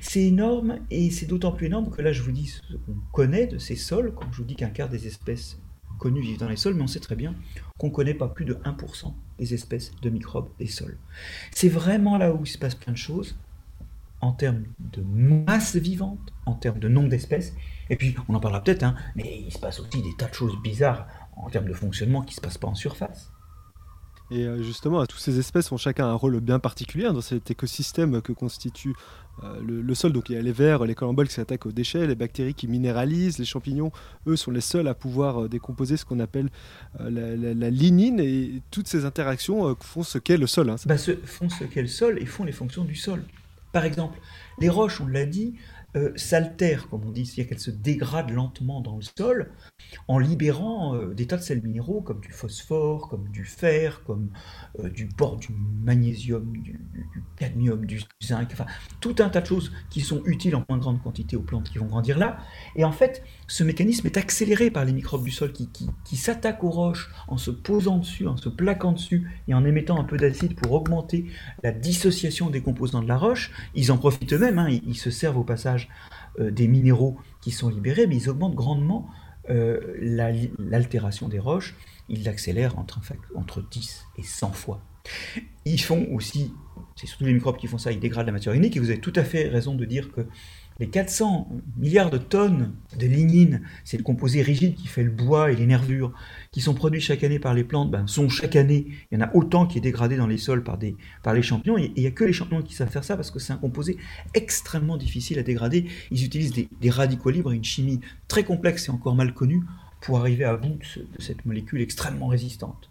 C'est 0.00 0.22
énorme 0.22 0.78
et 0.90 1.10
c'est 1.10 1.26
d'autant 1.26 1.52
plus 1.52 1.66
énorme 1.66 1.90
que 1.90 2.02
là 2.02 2.12
je 2.12 2.22
vous 2.22 2.32
dis 2.32 2.46
ce 2.46 2.60
qu'on 2.74 2.96
connaît 3.12 3.46
de 3.46 3.58
ces 3.58 3.76
sols, 3.76 4.12
quand 4.14 4.30
je 4.32 4.38
vous 4.38 4.44
dis 4.44 4.56
qu'un 4.56 4.70
quart 4.70 4.88
des 4.88 5.06
espèces 5.06 5.58
connues 5.98 6.20
vivent 6.20 6.38
dans 6.38 6.48
les 6.48 6.56
sols, 6.56 6.74
mais 6.74 6.82
on 6.82 6.88
sait 6.88 7.00
très 7.00 7.16
bien 7.16 7.34
qu'on 7.78 7.88
ne 7.88 7.92
connaît 7.92 8.14
pas 8.14 8.28
plus 8.28 8.44
de 8.44 8.54
1% 8.54 9.12
des 9.38 9.54
espèces 9.54 9.92
de 10.02 10.10
microbes 10.10 10.48
des 10.58 10.66
sols. 10.66 10.98
C'est 11.50 11.68
vraiment 11.68 12.18
là 12.18 12.32
où 12.32 12.40
il 12.44 12.48
se 12.48 12.58
passe 12.58 12.74
plein 12.74 12.92
de 12.92 12.98
choses 12.98 13.36
en 14.20 14.32
termes 14.32 14.64
de 14.78 15.02
masse 15.02 15.76
vivante, 15.76 16.32
en 16.46 16.54
termes 16.54 16.78
de 16.78 16.88
nombre 16.88 17.08
d'espèces, 17.08 17.54
et 17.90 17.96
puis 17.96 18.16
on 18.28 18.34
en 18.34 18.40
parlera 18.40 18.64
peut-être, 18.64 18.82
hein, 18.82 18.96
mais 19.14 19.42
il 19.46 19.52
se 19.52 19.58
passe 19.58 19.78
aussi 19.78 20.02
des 20.02 20.14
tas 20.16 20.28
de 20.28 20.34
choses 20.34 20.56
bizarres 20.62 21.06
en 21.36 21.50
termes 21.50 21.68
de 21.68 21.74
fonctionnement 21.74 22.22
qui 22.22 22.32
ne 22.32 22.36
se 22.36 22.40
passent 22.40 22.58
pas 22.58 22.68
en 22.68 22.74
surface. 22.74 23.30
Et 24.30 24.44
euh, 24.44 24.62
justement, 24.62 25.04
toutes 25.06 25.20
ces 25.20 25.38
espèces 25.38 25.70
ont 25.70 25.76
chacun 25.76 26.06
un 26.06 26.14
rôle 26.14 26.40
bien 26.40 26.58
particulier 26.58 27.04
dans 27.04 27.20
cet 27.20 27.50
écosystème 27.50 28.20
que 28.20 28.32
constitue 28.32 28.94
euh, 29.44 29.60
le, 29.62 29.94
sol. 29.94 30.12
Donc 30.12 30.30
il 30.30 30.34
y 30.34 30.38
a 30.38 30.42
les 30.42 30.52
vers, 30.52 30.84
les 30.84 30.94
colamboles 30.94 31.28
qui 31.28 31.34
s'attaquent 31.34 31.66
aux 31.66 31.72
déchets, 31.72 32.06
les 32.06 32.16
bactéries 32.16 32.54
qui 32.54 32.66
minéralisent, 32.66 33.38
les 33.38 33.44
champignons, 33.44 33.92
eux, 34.26 34.36
sont 34.36 34.50
les 34.50 34.60
seuls 34.60 34.88
à 34.88 34.94
pouvoir 34.94 35.44
euh, 35.44 35.48
décomposer 35.48 35.96
ce 35.96 36.04
qu'on 36.04 36.18
appelle 36.18 36.50
la, 36.98 37.70
lignine. 37.70 38.18
Et 38.18 38.62
toutes 38.70 38.88
ces 38.88 39.04
interactions 39.04 39.76
font 39.80 40.02
ce 40.02 40.18
qu'est 40.18 40.38
le 40.38 40.46
sol. 40.46 40.70
Hein. 40.70 40.76
Bah, 40.86 40.96
font 40.96 41.48
ce 41.48 41.64
qu'est 41.64 41.82
le 41.82 41.88
sol 41.88 42.18
et 42.20 42.26
font 42.26 42.44
les 42.44 42.52
fonctions 42.52 42.84
du 42.84 42.96
sol. 42.96 43.22
Par 43.72 43.84
exemple, 43.84 44.18
les 44.58 44.68
roches, 44.68 45.00
on 45.00 45.06
l'a 45.06 45.26
dit, 45.26 45.54
euh, 45.96 46.12
s'altère, 46.16 46.88
comme 46.88 47.04
on 47.06 47.10
dit, 47.10 47.24
c'est-à-dire 47.24 47.48
qu'elle 47.48 47.60
se 47.60 47.70
dégrade 47.70 48.30
lentement 48.30 48.80
dans 48.82 48.96
le 48.96 49.02
sol 49.16 49.50
en 50.08 50.18
libérant 50.18 50.94
euh, 50.94 51.14
des 51.14 51.26
tas 51.26 51.38
de 51.38 51.42
sels 51.42 51.62
minéraux 51.62 52.02
comme 52.02 52.20
du 52.20 52.32
phosphore, 52.32 53.08
comme 53.08 53.28
du 53.30 53.44
fer, 53.44 54.02
comme 54.04 54.28
euh, 54.80 54.90
du 54.90 55.06
bord, 55.06 55.36
du 55.36 55.48
magnésium, 55.82 56.52
du, 56.52 56.78
cadmium, 57.36 57.86
du 57.86 58.02
zinc, 58.22 58.48
enfin 58.52 58.66
tout 59.00 59.16
un 59.20 59.30
tas 59.30 59.40
de 59.40 59.46
choses 59.46 59.72
qui 59.88 60.02
sont 60.02 60.22
utiles 60.26 60.54
en 60.54 60.64
moins 60.68 60.78
grande 60.78 61.02
quantité 61.02 61.36
aux 61.36 61.42
plantes 61.42 61.70
qui 61.70 61.78
vont 61.78 61.86
grandir 61.86 62.18
là. 62.18 62.38
Et 62.74 62.84
en 62.84 62.92
fait, 62.92 63.22
ce 63.46 63.64
mécanisme 63.64 64.06
est 64.06 64.18
accéléré 64.18 64.70
par 64.70 64.84
les 64.84 64.92
microbes 64.92 65.24
du 65.24 65.30
sol 65.30 65.52
qui, 65.52 66.16
s'attaquent 66.16 66.64
aux 66.64 66.70
roches 66.70 67.10
en 67.28 67.38
se 67.38 67.50
posant 67.50 67.98
dessus, 67.98 68.26
en 68.26 68.36
se 68.36 68.48
plaquant 68.48 68.92
dessus 68.92 69.30
et 69.48 69.54
en 69.54 69.64
émettant 69.64 69.98
un 70.00 70.04
peu 70.04 70.16
d'acide 70.16 70.56
pour 70.56 70.72
augmenter 70.72 71.26
la 71.62 71.72
dissociation 71.72 72.50
des 72.50 72.60
composants 72.60 73.02
de 73.02 73.08
la 73.08 73.16
roche. 73.16 73.52
Ils 73.74 73.92
en 73.92 73.98
profitent 73.98 74.32
eux-mêmes, 74.32 74.58
hein, 74.58 74.68
ils 74.68 74.96
se 74.96 75.10
servent 75.10 75.38
au 75.38 75.44
passage 75.44 75.85
euh, 76.38 76.50
des 76.50 76.68
minéraux 76.68 77.16
qui 77.40 77.50
sont 77.50 77.68
libérés, 77.68 78.06
mais 78.06 78.16
ils 78.16 78.28
augmentent 78.28 78.54
grandement 78.54 79.08
euh, 79.50 79.80
l'altération 80.58 81.26
la, 81.26 81.32
des 81.32 81.38
roches. 81.38 81.76
Ils 82.08 82.24
l'accélèrent 82.24 82.78
entre, 82.78 83.00
entre 83.34 83.62
10 83.70 84.06
et 84.18 84.22
100 84.22 84.52
fois. 84.52 84.80
Ils 85.64 85.80
font 85.80 86.06
aussi, 86.12 86.52
c'est 86.96 87.06
surtout 87.06 87.24
les 87.24 87.32
microbes 87.32 87.56
qui 87.56 87.66
font 87.66 87.78
ça, 87.78 87.92
ils 87.92 88.00
dégradent 88.00 88.26
la 88.26 88.32
matière 88.32 88.54
unique, 88.54 88.76
et 88.76 88.80
vous 88.80 88.90
avez 88.90 89.00
tout 89.00 89.12
à 89.16 89.24
fait 89.24 89.48
raison 89.48 89.74
de 89.74 89.84
dire 89.84 90.12
que 90.12 90.26
les 90.78 90.88
400 90.88 91.48
milliards 91.78 92.10
de 92.10 92.18
tonnes 92.18 92.74
de 92.98 93.06
lignine, 93.06 93.62
c'est 93.84 93.96
le 93.96 94.02
composé 94.02 94.42
rigide 94.42 94.74
qui 94.74 94.88
fait 94.88 95.02
le 95.02 95.10
bois 95.10 95.50
et 95.50 95.56
les 95.56 95.66
nervures, 95.66 96.12
qui 96.52 96.60
sont 96.60 96.74
produits 96.74 97.00
chaque 97.00 97.24
année 97.24 97.38
par 97.38 97.54
les 97.54 97.64
plantes, 97.64 97.90
ben, 97.90 98.06
sont 98.06 98.28
chaque 98.28 98.56
année, 98.56 98.88
il 99.10 99.18
y 99.18 99.22
en 99.22 99.26
a 99.26 99.34
autant 99.34 99.66
qui 99.66 99.78
est 99.78 99.80
dégradé 99.80 100.16
dans 100.16 100.26
les 100.26 100.36
sols 100.38 100.62
par, 100.62 100.78
les 100.78 101.42
champignons, 101.42 101.78
et 101.78 101.92
il 101.96 102.02
n'y 102.02 102.06
a 102.06 102.10
que 102.10 102.24
les 102.24 102.32
champignons 102.32 102.62
qui 102.62 102.74
savent 102.74 102.90
faire 102.90 103.04
ça 103.04 103.16
parce 103.16 103.30
que 103.30 103.38
c'est 103.38 103.52
un 103.52 103.58
composé 103.58 103.96
extrêmement 104.34 104.96
difficile 104.96 105.38
à 105.38 105.42
dégrader. 105.42 105.86
Ils 106.10 106.24
utilisent 106.24 106.52
des, 106.52 106.90
radicaux 106.90 107.30
libres 107.30 107.52
et 107.52 107.56
une 107.56 107.64
chimie 107.64 108.00
très 108.28 108.44
complexe 108.44 108.88
et 108.88 108.90
encore 108.90 109.14
mal 109.14 109.34
connue 109.34 109.62
pour 110.00 110.18
arriver 110.18 110.44
à 110.44 110.56
bout 110.56 110.78
de 110.96 111.22
cette 111.22 111.44
molécule 111.46 111.80
extrêmement 111.80 112.28
résistante. 112.28 112.90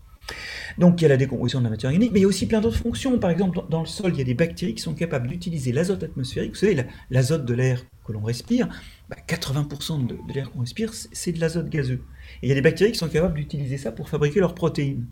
Donc 0.78 1.02
il 1.02 1.04
y 1.04 1.06
a 1.06 1.10
la 1.10 1.18
décomposition 1.18 1.60
de 1.60 1.66
la 1.66 1.70
matière 1.70 1.90
organique, 1.90 2.12
mais 2.12 2.20
il 2.20 2.24
y 2.24 2.26
a 2.26 2.28
aussi 2.28 2.48
plein 2.48 2.62
d'autres 2.62 2.78
fonctions. 2.78 3.18
Par 3.20 3.30
exemple, 3.30 3.60
dans 3.70 3.80
le 3.80 3.86
sol, 3.86 4.12
il 4.14 4.18
y 4.18 4.22
a 4.22 4.26
des 4.26 4.34
bactéries 4.34 4.76
qui 4.76 4.82
sont 4.82 4.94
capables 4.94 5.28
d'utiliser 5.28 5.72
l'azote 5.72 6.04
atmosphérique. 6.04 6.52
Vous 6.52 6.60
savez, 6.60 6.86
l'azote 7.10 7.46
de 7.46 7.54
l'air 7.54 7.84
que 8.06 8.12
l'on 8.12 8.22
respire, 8.22 8.68
bah 9.10 9.18
80% 9.28 10.06
de, 10.06 10.16
de 10.16 10.34
l'air 10.34 10.52
qu'on 10.52 10.60
respire, 10.62 10.94
c'est 10.94 11.32
de 11.32 11.40
l'azote 11.40 11.70
gazeux. 11.70 12.04
Et 12.42 12.48
il 12.48 12.50
y 12.50 12.52
a 12.52 12.56
des 12.56 12.62
bactéries 12.62 12.92
qui 12.92 12.98
sont 12.98 13.10
capables 13.10 13.36
d'utiliser 13.36 13.78
ça 13.78 13.92
pour 13.92 14.10
fabriquer 14.10 14.40
leurs 14.40 14.56
protéines. 14.56 15.08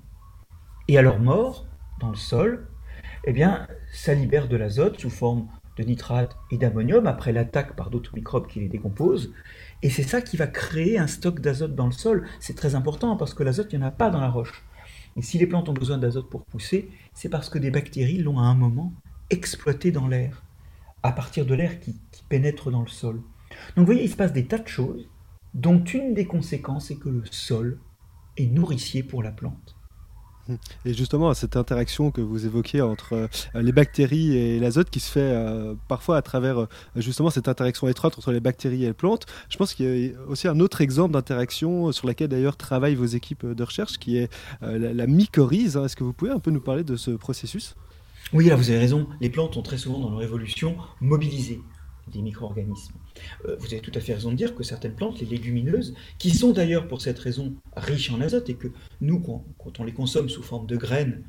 Et 0.88 0.98
à 0.98 1.02
leur 1.02 1.20
mort, 1.20 1.66
dans 2.00 2.10
le 2.10 2.16
sol, 2.16 2.68
eh 3.26 3.32
bien, 3.32 3.68
ça 3.94 4.14
libère 4.14 4.48
de 4.48 4.58
l'azote 4.58 5.00
sous 5.00 5.10
forme 5.10 5.48
de 5.78 5.84
nitrate 5.84 6.36
et 6.52 6.58
d'ammonium 6.58 7.08
après 7.08 7.32
l'attaque 7.32 7.76
par 7.76 7.90
d'autres 7.90 8.14
microbes 8.16 8.48
qui 8.48 8.60
les 8.60 8.68
décomposent. 8.68 9.34
Et 9.82 9.90
c'est 9.90 10.04
ça 10.04 10.22
qui 10.22 10.38
va 10.38 10.48
créer 10.48 10.98
un 10.98 11.08
stock 11.08 11.40
d'azote 11.40 11.76
dans 11.76 11.86
le 11.86 11.92
sol. 11.92 12.28
C'est 12.40 12.56
très 12.56 12.76
important 12.76 13.16
parce 13.16 13.34
que 13.34 13.44
l'azote, 13.44 13.74
il 13.74 13.80
n'y 13.80 13.86
en 13.86 13.88
a 13.88 13.92
pas 13.92 14.10
dans 14.10 14.22
la 14.22 14.30
roche. 14.30 14.64
Et 15.16 15.22
si 15.22 15.38
les 15.38 15.48
plantes 15.48 15.70
ont 15.70 15.74
besoin 15.74 15.98
d'azote 15.98 16.30
pour 16.30 16.46
pousser, 16.46 16.90
c'est 17.14 17.30
parce 17.30 17.50
que 17.50 17.60
des 17.60 17.72
bactéries 17.72 18.18
l'ont 18.18 18.40
à 18.40 18.44
un 18.44 18.56
moment 18.56 18.94
exploité 19.30 19.92
dans 19.92 20.08
l'air, 20.08 20.44
à 21.04 21.12
partir 21.12 21.46
de 21.46 21.54
l'air 21.54 21.80
qui, 21.80 21.96
pénètre 22.30 22.72
dans 22.72 22.82
le 22.82 22.88
sol. 22.88 23.22
Donc 23.76 23.86
vous 23.86 23.86
voyez, 23.86 24.04
il 24.04 24.10
se 24.10 24.16
passe 24.16 24.34
des 24.34 24.46
tas 24.46 24.58
de 24.58 24.68
choses, 24.68 25.08
dont 25.54 25.84
une 25.84 26.14
des 26.14 26.26
conséquences 26.26 26.90
est 26.90 26.98
que 26.98 27.10
le 27.10 27.24
sol 27.30 27.80
est 28.38 28.48
nourricier 28.48 29.04
pour 29.04 29.22
la 29.22 29.32
plante. 29.32 29.76
Et 30.86 30.94
justement, 30.94 31.34
cette 31.34 31.56
interaction 31.56 32.12
que 32.12 32.22
vous 32.22 32.46
évoquez 32.46 32.82
entre 32.82 33.14
euh, 33.14 33.28
les 33.62 33.72
bactéries 33.72 34.36
et 34.36 34.60
l'azote 34.60 34.90
qui 34.90 35.00
se 35.00 35.10
fait 35.10 35.20
euh, 35.22 35.74
parfois 35.88 36.18
à 36.18 36.22
travers 36.22 36.60
euh, 36.60 36.68
justement 36.98 37.30
cette 37.30 37.48
interaction 37.48 37.88
étroite 37.88 38.18
entre 38.18 38.32
les 38.32 38.42
bactéries 38.42 38.84
et 38.84 38.88
les 38.88 38.94
plantes, 38.94 39.26
je 39.50 39.58
pense 39.58 39.74
qu'il 39.74 39.86
y 39.86 40.14
a 40.14 40.20
aussi 40.28 40.48
un 40.48 40.60
autre 40.60 40.82
exemple 40.82 41.14
d'interaction 41.14 41.92
sur 41.92 42.08
laquelle 42.08 42.28
d'ailleurs 42.28 42.58
travaillent 42.58 42.96
vos 42.96 43.06
équipes 43.06 43.46
de 43.46 43.64
recherche 43.64 43.98
qui 43.98 44.18
est 44.18 44.30
la, 44.62 44.94
la 44.94 45.08
mycorhize. 45.08 45.78
Est-ce 45.78 45.96
que 45.96 46.04
vous 46.04 46.14
pouvez 46.14 46.32
un 46.32 46.40
peu 46.40 46.52
nous 46.52 46.62
parler 46.62 46.84
de 46.84 46.96
ce 46.96 47.12
processus? 47.12 47.76
Oui, 48.34 48.46
là 48.46 48.56
vous 48.56 48.70
avez 48.70 48.80
raison. 48.80 49.08
Les 49.22 49.30
plantes 49.30 49.58
ont 49.58 49.62
très 49.62 49.78
souvent 49.78 50.00
dans 50.00 50.10
leur 50.10 50.24
évolution 50.24 50.76
mobilisé 51.02 51.62
des 52.12 52.22
micro-organismes. 52.22 52.94
Euh, 53.46 53.56
vous 53.60 53.68
avez 53.68 53.80
tout 53.80 53.92
à 53.96 54.00
fait 54.00 54.14
raison 54.14 54.32
de 54.32 54.36
dire 54.36 54.56
que 54.56 54.64
certaines 54.64 54.96
plantes, 54.96 55.20
les 55.20 55.26
légumineuses, 55.26 55.94
qui 56.18 56.32
sont 56.32 56.52
d'ailleurs 56.52 56.88
pour 56.88 57.02
cette 57.02 57.20
raison 57.20 57.54
riches 57.76 58.12
en 58.12 58.22
azote, 58.22 58.50
et 58.50 58.56
que 58.56 58.68
nous, 59.02 59.20
quand, 59.20 59.80
on 59.80 59.84
les 59.84 59.94
consomme 59.94 60.30
sous 60.30 60.44
forme 60.44 60.68
de 60.68 60.78
graines, 60.78 61.24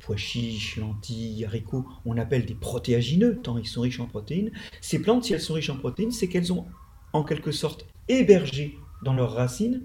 pois 0.00 0.16
chiches, 0.16 0.76
lentilles, 0.76 1.44
haricots, 1.44 1.86
on 2.04 2.16
appelle 2.18 2.46
des 2.46 2.54
protéagineux, 2.54 3.40
tant 3.42 3.58
ils 3.58 3.66
sont 3.66 3.82
riches 3.82 4.00
en 4.00 4.06
protéines, 4.06 4.52
ces 4.80 5.00
plantes, 5.00 5.24
si 5.24 5.32
elles 5.32 5.40
sont 5.40 5.54
riches 5.54 5.70
en 5.70 5.76
protéines, 5.76 6.12
c'est 6.12 6.28
qu'elles 6.28 6.52
ont 6.52 6.64
en 7.12 7.24
quelque 7.24 7.52
sorte 7.52 7.86
hébergé 8.08 8.78
dans 9.02 9.14
leurs 9.14 9.32
racines 9.32 9.82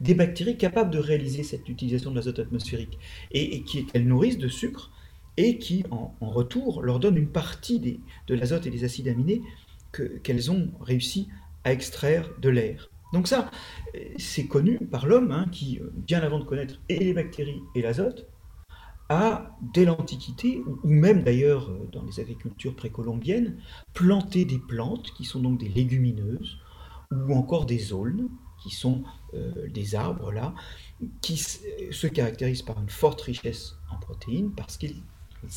des 0.00 0.14
bactéries 0.14 0.58
capables 0.58 0.90
de 0.90 0.98
réaliser 0.98 1.42
cette 1.42 1.68
utilisation 1.68 2.10
de 2.10 2.16
l'azote 2.16 2.38
atmosphérique, 2.38 2.98
et, 3.32 3.62
qu'elles 3.62 4.06
nourrissent 4.06 4.38
de 4.38 4.48
sucre, 4.48 4.90
et 5.36 5.56
qui, 5.58 5.84
en, 5.90 6.14
en, 6.20 6.28
retour, 6.28 6.82
leur 6.82 7.00
donnent 7.00 7.16
une 7.16 7.28
partie 7.28 7.78
des, 7.78 8.00
de 8.26 8.34
l'azote 8.34 8.66
et 8.66 8.70
des 8.70 8.84
acides 8.84 9.08
aminés 9.08 9.40
qu'elles 9.92 10.42
qu 10.42 10.50
ont 10.50 10.70
réussi 10.80 11.28
à 11.64 11.72
extraire 11.72 12.30
de 12.40 12.48
l'air. 12.48 12.90
Donc 13.12 13.26
ça, 13.26 13.50
c'est 14.18 14.46
connu 14.46 14.78
par 14.78 15.06
l'homme, 15.06 15.32
hein, 15.32 15.46
qui, 15.50 15.80
bien 15.94 16.20
avant 16.20 16.38
de 16.38 16.44
connaître 16.44 16.80
et 16.88 16.98
les 16.98 17.12
bactéries 17.12 17.60
et 17.74 17.82
l'azote, 17.82 18.26
a, 19.08 19.56
dès 19.74 19.84
l'Antiquité, 19.84 20.62
ou 20.66 20.78
même 20.84 21.24
d'ailleurs 21.24 21.68
dans 21.90 22.04
les 22.04 22.20
agricultures 22.20 22.76
précolombiennes, 22.76 23.58
planté 23.92 24.44
des 24.44 24.60
plantes 24.60 25.10
qui 25.16 25.24
sont 25.24 25.40
donc 25.40 25.58
des 25.58 25.68
légumineuses, 25.68 26.58
ou 27.10 27.34
encore 27.34 27.66
des 27.66 27.92
aulnes, 27.92 28.28
qui 28.62 28.70
sont 28.70 29.02
euh, 29.34 29.68
des 29.68 29.96
arbres 29.96 30.30
là, 30.30 30.54
qui 31.22 31.36
se 31.38 32.06
caractérisent 32.06 32.62
par 32.62 32.80
une 32.80 32.90
forte 32.90 33.20
richesse 33.22 33.74
en 33.90 33.96
protéines, 33.98 34.52
parce 34.52 34.76
qu'ils 34.76 35.02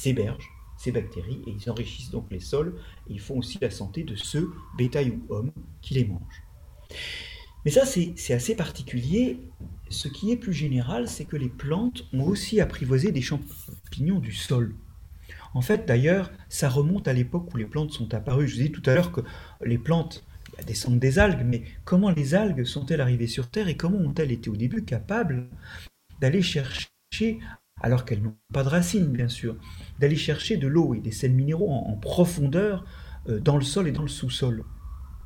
hébergent 0.06 0.50
ces 0.84 0.92
bactéries 0.92 1.42
et 1.48 1.52
ils 1.52 1.70
enrichissent 1.70 2.12
donc 2.12 2.26
les 2.30 2.42
sols 2.42 2.76
et 3.10 3.14
ils 3.14 3.20
font 3.20 3.38
aussi 3.38 3.58
la 3.62 3.70
santé 3.70 4.04
de 4.04 4.16
ceux, 4.16 4.52
bétail 4.78 5.12
ou 5.12 5.34
hommes, 5.34 5.52
qui 5.82 5.94
les 5.94 6.06
mangent. 6.06 6.44
Mais 7.64 7.72
ça, 7.72 7.86
c'est 7.86 8.34
assez 8.34 8.56
particulier. 8.56 9.40
Ce 9.90 10.10
qui 10.10 10.32
est 10.32 10.38
plus 10.38 10.54
général, 10.54 11.08
c'est 11.08 11.24
que 11.24 11.38
les 11.38 11.48
plantes 11.48 12.06
ont 12.12 12.26
aussi 12.26 12.60
apprivoisé 12.60 13.14
des 13.14 13.22
champignons 13.22 14.20
du 14.20 14.34
sol. 14.34 14.76
En 15.54 15.62
fait, 15.62 15.86
d'ailleurs, 15.86 16.32
ça 16.50 16.68
remonte 16.68 17.08
à 17.08 17.14
l'époque 17.14 17.54
où 17.54 17.58
les 17.58 17.66
plantes 17.66 17.92
sont 17.92 18.14
apparues. 18.14 18.50
Je 18.50 18.58
vous 18.58 18.62
ai 18.64 18.72
tout 18.72 18.82
à 18.86 18.94
l'heure 18.94 19.14
que 19.14 19.22
les 19.64 19.78
plantes 19.78 20.26
descendent 20.68 21.00
des 21.00 21.20
algues, 21.20 21.46
mais 21.46 21.64
comment 21.86 22.10
les 22.10 22.36
algues 22.36 22.66
sont-elles 22.66 23.02
arrivées 23.02 23.28
sur 23.28 23.50
Terre 23.50 23.70
et 23.70 23.78
comment 23.78 24.00
ont-elles 24.00 24.32
été 24.32 24.50
au 24.50 24.58
début 24.58 24.84
capables 24.84 25.48
d'aller 26.20 26.42
chercher 26.42 26.90
alors 27.84 28.06
qu'elles 28.06 28.22
n'ont 28.22 28.38
pas 28.52 28.64
de 28.64 28.70
racines, 28.70 29.12
bien 29.12 29.28
sûr, 29.28 29.58
d'aller 30.00 30.16
chercher 30.16 30.58
de 30.58 30.68
l'eau 30.68 30.96
et 30.96 31.00
des 31.00 31.12
sels 31.12 31.34
minéraux 31.34 31.70
en, 31.70 31.96
profondeur 31.98 32.86
euh, 33.28 33.40
dans 33.40 33.58
le 33.58 33.64
sol 33.64 33.88
et 33.88 33.92
dans 33.92 34.02
le 34.02 34.08
sous-sol. 34.08 34.64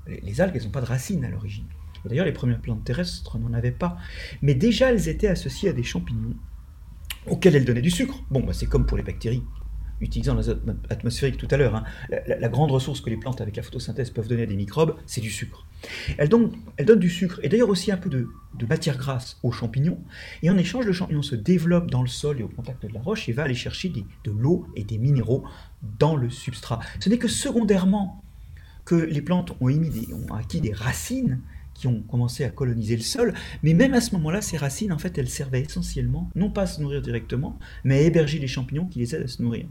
Les, 0.07 0.19
les, 0.21 0.41
algues, 0.41 0.55
elles 0.55 0.63
n'ont 0.63 0.71
pas 0.71 0.81
de 0.81 0.87
racines 0.87 1.23
à 1.23 1.29
l'origine. 1.29 1.67
D'ailleurs, 2.05 2.25
les 2.25 2.33
premières 2.33 2.59
plantes 2.59 2.83
terrestres 2.83 3.37
n'en 3.37 3.53
avaient 3.53 3.71
pas. 3.71 3.97
Mais 4.41 4.55
déjà, 4.55 4.91
elles 4.91 5.07
étaient 5.07 5.27
associées 5.27 5.69
à 5.69 5.73
des 5.73 5.83
champignons 5.83 6.35
auxquels 7.27 7.55
elles 7.55 7.65
donnaient 7.65 7.81
du 7.81 7.91
sucre. 7.91 8.23
Bon, 8.31 8.41
bah, 8.41 8.53
c'est 8.53 8.67
comme 8.67 8.85
pour 8.85 8.97
les 8.97 9.03
bactéries 9.03 9.43
utilisant 10.01 10.35
l'azote 10.35 10.61
atmosphérique 10.89 11.37
tout 11.37 11.47
à 11.51 11.57
l'heure, 11.57 11.75
hein, 11.75 11.83
la, 12.27 12.49
grande 12.49 12.71
ressource 12.71 13.01
que 13.01 13.09
les 13.09 13.17
plantes 13.17 13.41
avec 13.41 13.55
la 13.55 13.63
photosynthèse 13.63 14.09
peuvent 14.09 14.27
donner 14.27 14.43
à 14.43 14.45
des 14.45 14.55
microbes, 14.55 14.95
c'est 15.05 15.21
du 15.21 15.29
sucre. 15.29 15.65
Elles 16.17 16.29
donnent, 16.29 16.51
du 16.99 17.09
sucre 17.09 17.39
et 17.43 17.49
d'ailleurs 17.49 17.69
aussi 17.69 17.91
un 17.91 17.97
peu 17.97 18.09
de, 18.09 18.27
matière 18.67 18.97
grasse 18.97 19.37
aux 19.43 19.51
champignons. 19.51 19.99
Et 20.41 20.49
en 20.49 20.57
échange, 20.57 20.85
le 20.85 20.93
champignon 20.93 21.21
se 21.21 21.35
développe 21.35 21.91
dans 21.91 22.01
le 22.01 22.07
sol 22.07 22.39
et 22.39 22.43
au 22.43 22.47
contact 22.47 22.85
de 22.85 22.93
la 22.93 23.01
roche 23.01 23.29
et 23.29 23.33
va 23.33 23.43
aller 23.43 23.55
chercher 23.55 23.89
de 23.89 24.31
l'eau 24.31 24.67
et 24.75 24.83
des 24.83 24.97
minéraux 24.97 25.43
dans 25.99 26.15
le 26.15 26.29
substrat. 26.29 26.79
Ce 26.99 27.09
n'est 27.09 27.19
que 27.19 27.27
secondairement 27.27 28.23
que 28.85 28.95
les 28.95 29.21
plantes 29.21 29.51
ont, 29.59 29.69
ont 29.69 30.33
acquis 30.33 30.61
des 30.61 30.73
racines 30.73 31.41
qui 31.77 31.87
ont 31.87 32.01
commencé 32.01 32.43
à 32.43 32.49
coloniser 32.49 32.95
le 32.95 33.03
sol, 33.03 33.33
mais 33.63 33.73
même 33.73 33.93
à 33.93 34.01
ce 34.01 34.13
moment-là, 34.15 34.41
ces 34.41 34.57
racines, 34.57 34.91
en 34.91 34.97
fait, 34.97 35.17
elles 35.17 35.29
servaient 35.29 35.61
essentiellement, 35.61 36.29
non 36.35 36.49
pas 36.49 36.63
à 36.63 36.67
se 36.67 36.81
nourrir 36.81 37.01
directement, 37.01 37.57
mais 37.83 37.99
à 37.99 38.01
héberger 38.01 38.39
les 38.39 38.47
champignons 38.47 38.87
qui 38.87 38.99
les 38.99 39.15
aident 39.15 39.23
à 39.23 39.27
se 39.27 39.41
nourrir. 39.41 39.67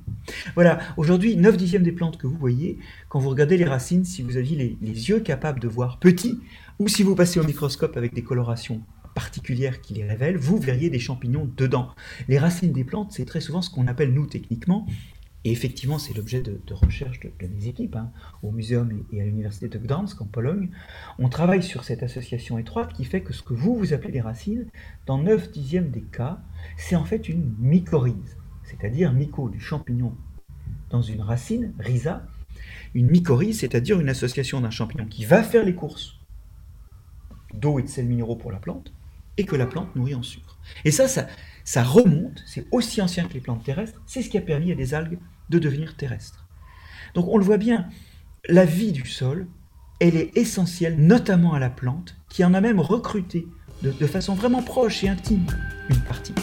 Voilà, 0.54 0.78
aujourd'hui, 0.96 1.36
9 1.36 1.56
dixièmes 1.56 1.82
des 1.82 1.92
plantes 1.92 2.16
que 2.16 2.26
vous 2.26 2.38
voyez, 2.38 2.78
quand 3.08 3.18
vous 3.18 3.30
regardez 3.30 3.56
les 3.56 3.64
racines, 3.64 4.04
si 4.04 4.22
vous 4.22 4.36
aviez 4.36 4.76
les, 4.80 4.96
yeux 4.96 5.20
capables 5.20 5.60
de 5.60 5.68
voir 5.68 5.98
petits, 5.98 6.40
ou 6.78 6.88
si 6.88 7.02
vous 7.02 7.14
passez 7.14 7.40
au 7.40 7.44
microscope 7.44 7.96
avec 7.96 8.14
des 8.14 8.22
colorations 8.22 8.80
particulières 9.14 9.80
qui 9.80 9.94
les 9.94 10.04
révèlent, 10.04 10.36
vous 10.36 10.58
verriez 10.58 10.90
des 10.90 10.98
champignons 10.98 11.50
dedans. 11.56 11.88
Les 12.28 12.38
racines 12.38 12.72
des 12.72 12.84
plantes, 12.84 13.12
c'est 13.12 13.24
très 13.24 13.40
souvent 13.40 13.62
ce 13.62 13.70
qu'on 13.70 13.86
appelle, 13.86 14.12
nous, 14.12 14.26
techniquement, 14.26 14.86
et 15.46 15.52
effectivement, 15.52 16.00
c'est 16.00 16.12
l'objet 16.12 16.40
de, 16.40 16.60
de, 16.66 16.74
recherche 16.74 17.20
de, 17.20 17.46
mes 17.46 17.68
équipes, 17.68 17.94
hein, 17.94 18.10
au 18.42 18.50
muséum 18.50 18.90
et, 19.12 19.20
à 19.20 19.24
l'université 19.24 19.68
de 19.68 19.78
Gdansk 19.78 20.20
en 20.20 20.24
Pologne. 20.24 20.70
On 21.20 21.28
travaille 21.28 21.62
sur 21.62 21.84
cette 21.84 22.02
association 22.02 22.58
étroite 22.58 22.92
qui 22.94 23.04
fait 23.04 23.20
que 23.20 23.32
ce 23.32 23.44
que 23.44 23.54
vous, 23.54 23.76
vous 23.76 23.92
appelez 23.92 24.10
les 24.10 24.20
racines, 24.20 24.66
dans 25.06 25.18
9 25.18 25.52
dixièmes 25.52 25.90
des 25.90 26.02
cas, 26.02 26.40
c'est 26.76 26.96
en 26.96 27.04
fait 27.04 27.28
une 27.28 27.54
mycorhize, 27.60 28.36
c'est-à-dire 28.64 29.12
myco 29.12 29.48
du 29.48 29.60
champignon 29.60 30.16
dans 30.90 31.02
une 31.02 31.20
racine, 31.20 31.72
rhiza. 31.78 32.26
une 32.96 33.08
mycorhize, 33.08 33.60
c'est-à-dire 33.60 34.00
une 34.00 34.08
association 34.08 34.60
d'un 34.60 34.70
champignon 34.70 35.06
qui 35.06 35.26
va 35.26 35.44
faire 35.44 35.64
les 35.64 35.76
courses 35.76 36.18
d'eau 37.54 37.78
et 37.78 37.84
de 37.84 37.88
sels 37.88 38.06
minéraux 38.06 38.34
pour 38.34 38.50
la 38.50 38.58
plante, 38.58 38.92
et 39.36 39.44
que 39.44 39.54
la 39.54 39.66
plante 39.66 39.94
nourrit 39.94 40.16
en 40.16 40.24
sucre. 40.24 40.58
Et 40.84 40.90
ça, 40.90 41.06
ça, 41.06 41.28
ça 41.62 41.84
remonte, 41.84 42.42
c'est 42.46 42.66
aussi 42.72 43.00
ancien 43.00 43.28
que 43.28 43.34
les 43.34 43.40
plantes 43.40 43.62
terrestres, 43.62 44.02
c'est 44.06 44.22
ce 44.22 44.28
qui 44.28 44.38
a 44.38 44.42
permis 44.42 44.72
à 44.72 44.74
des 44.74 44.92
algues 44.92 45.20
de 45.48 45.58
devenir 45.58 45.96
terrestres. 45.96 46.46
Donc 47.14 47.26
on 47.28 47.38
le 47.38 47.44
voit 47.44 47.58
bien, 47.58 47.88
la 48.48 48.64
vie 48.64 48.92
du 48.92 49.06
sol, 49.06 49.46
elle 50.00 50.16
est 50.16 50.36
essentielle, 50.36 50.96
notamment 50.98 51.54
à 51.54 51.58
la 51.58 51.70
plante, 51.70 52.16
qui 52.28 52.44
en 52.44 52.54
a 52.54 52.60
même 52.60 52.80
recruté 52.80 53.46
de, 53.82 53.92
de 53.92 54.06
façon 54.06 54.34
vraiment 54.34 54.62
proche 54.62 55.04
et 55.04 55.08
intime 55.08 55.46
une 55.88 56.00
partie. 56.00 56.34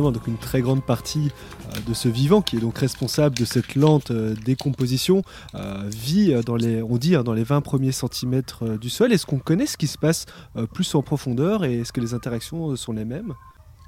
Donc 0.00 0.26
une 0.26 0.38
très 0.38 0.62
grande 0.62 0.82
partie 0.82 1.30
euh, 1.68 1.80
de 1.86 1.94
ce 1.94 2.08
vivant, 2.08 2.42
qui 2.42 2.56
est 2.56 2.60
donc 2.60 2.78
responsable 2.78 3.36
de 3.36 3.44
cette 3.44 3.74
lente 3.74 4.10
euh, 4.10 4.34
décomposition, 4.34 5.22
euh, 5.54 5.88
vit 5.94 6.34
dans 6.46 6.56
les, 6.56 6.82
on 6.82 6.96
dit, 6.96 7.14
hein, 7.14 7.22
dans 7.22 7.34
les 7.34 7.44
20 7.44 7.60
premiers 7.60 7.92
centimètres 7.92 8.78
du 8.78 8.88
sol. 8.88 9.12
Est-ce 9.12 9.26
qu'on 9.26 9.38
connaît 9.38 9.66
ce 9.66 9.76
qui 9.76 9.86
se 9.86 9.98
passe 9.98 10.26
plus 10.72 10.94
en 10.94 11.02
profondeur 11.02 11.64
et 11.64 11.80
est-ce 11.80 11.92
que 11.92 12.00
les 12.00 12.14
interactions 12.14 12.74
sont 12.76 12.92
les 12.92 13.04
mêmes? 13.04 13.34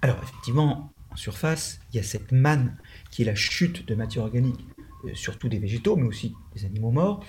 Alors 0.03 0.17
effectivement, 0.23 0.93
en 1.11 1.17
surface, 1.17 1.81
il 1.93 1.97
y 1.97 2.01
a 2.01 2.03
cette 2.03 2.33
manne 2.33 2.77
qui 3.11 3.23
est 3.23 3.25
la 3.25 3.35
chute 3.35 3.87
de 3.87 3.95
matière 3.95 4.25
organique, 4.25 4.67
surtout 5.15 5.49
des 5.49 5.59
végétaux, 5.59 5.97
mais 5.97 6.07
aussi 6.07 6.35
des 6.55 6.65
animaux 6.65 6.91
morts. 6.91 7.25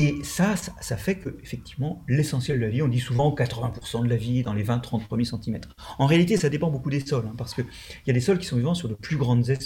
Et 0.00 0.22
ça, 0.22 0.54
ça, 0.56 0.96
fait 0.96 1.16
que, 1.18 1.36
effectivement, 1.42 2.04
l'essentiel 2.06 2.60
de 2.60 2.64
la 2.64 2.70
vie, 2.70 2.82
on 2.82 2.88
dit 2.88 3.00
souvent 3.00 3.34
80% 3.34 4.04
de 4.04 4.08
la 4.08 4.14
vie 4.16 4.44
dans 4.44 4.52
les 4.52 4.62
20-30 4.62 5.04
premiers 5.08 5.24
centimètres. 5.24 5.70
En 5.98 6.06
réalité, 6.06 6.36
ça 6.36 6.48
dépend 6.48 6.70
beaucoup 6.70 6.88
des 6.90 7.00
sols, 7.04 7.26
hein, 7.26 7.34
parce 7.36 7.52
qu'il 7.52 7.66
y 8.06 8.10
a 8.10 8.12
des 8.12 8.20
sols 8.20 8.38
qui 8.38 8.46
sont 8.46 8.56
vivants 8.56 8.74
sur 8.74 8.88
de 8.88 8.94
plus 8.94 9.16
grandes, 9.16 9.48
es- 9.50 9.58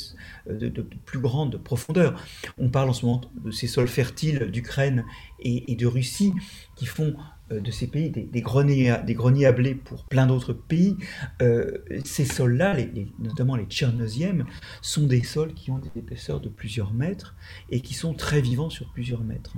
euh, 0.49 0.71
de, 0.71 0.83
plus 1.05 1.21
profondeurs. 1.63 2.15
On 2.57 2.71
parle 2.71 2.89
en 2.89 2.93
ce 2.95 3.05
moment 3.05 3.21
de 3.45 3.51
ces 3.51 3.67
sols 3.67 3.89
fertiles 3.89 4.51
d'Ukraine 4.51 5.05
et, 5.41 5.77
de 5.77 5.87
Russie 5.87 6.33
qui 6.77 6.87
font 6.87 7.15
euh, 7.51 7.61
de 7.61 7.71
ces 7.71 7.87
pays 7.87 8.09
des, 8.11 8.41
greniers, 8.41 8.89
à- 8.91 9.03
des 9.03 9.15
greniers 9.15 9.45
à 9.45 9.53
blé 9.53 9.75
pour 9.75 10.05
plein 10.07 10.27
d'autres 10.27 10.55
pays. 10.55 10.97
Euh, 11.43 11.79
ces 12.07 12.25
sols-là, 12.25 12.77
notamment 13.19 13.57
les 13.57 13.67
tchernosièmes, 13.67 14.47
sont 14.81 15.07
des 15.07 15.23
sols 15.23 15.53
qui 15.53 15.71
ont 15.71 15.79
des 15.79 15.91
épaisseurs 15.97 16.41
de 16.41 16.49
plusieurs 16.49 16.95
mètres 16.95 17.37
et 17.71 17.83
qui 17.83 17.93
sont 17.93 18.15
très 18.15 18.41
vivants 18.41 18.71
sur 18.71 18.91
plusieurs 18.93 19.25
mètres. 19.25 19.55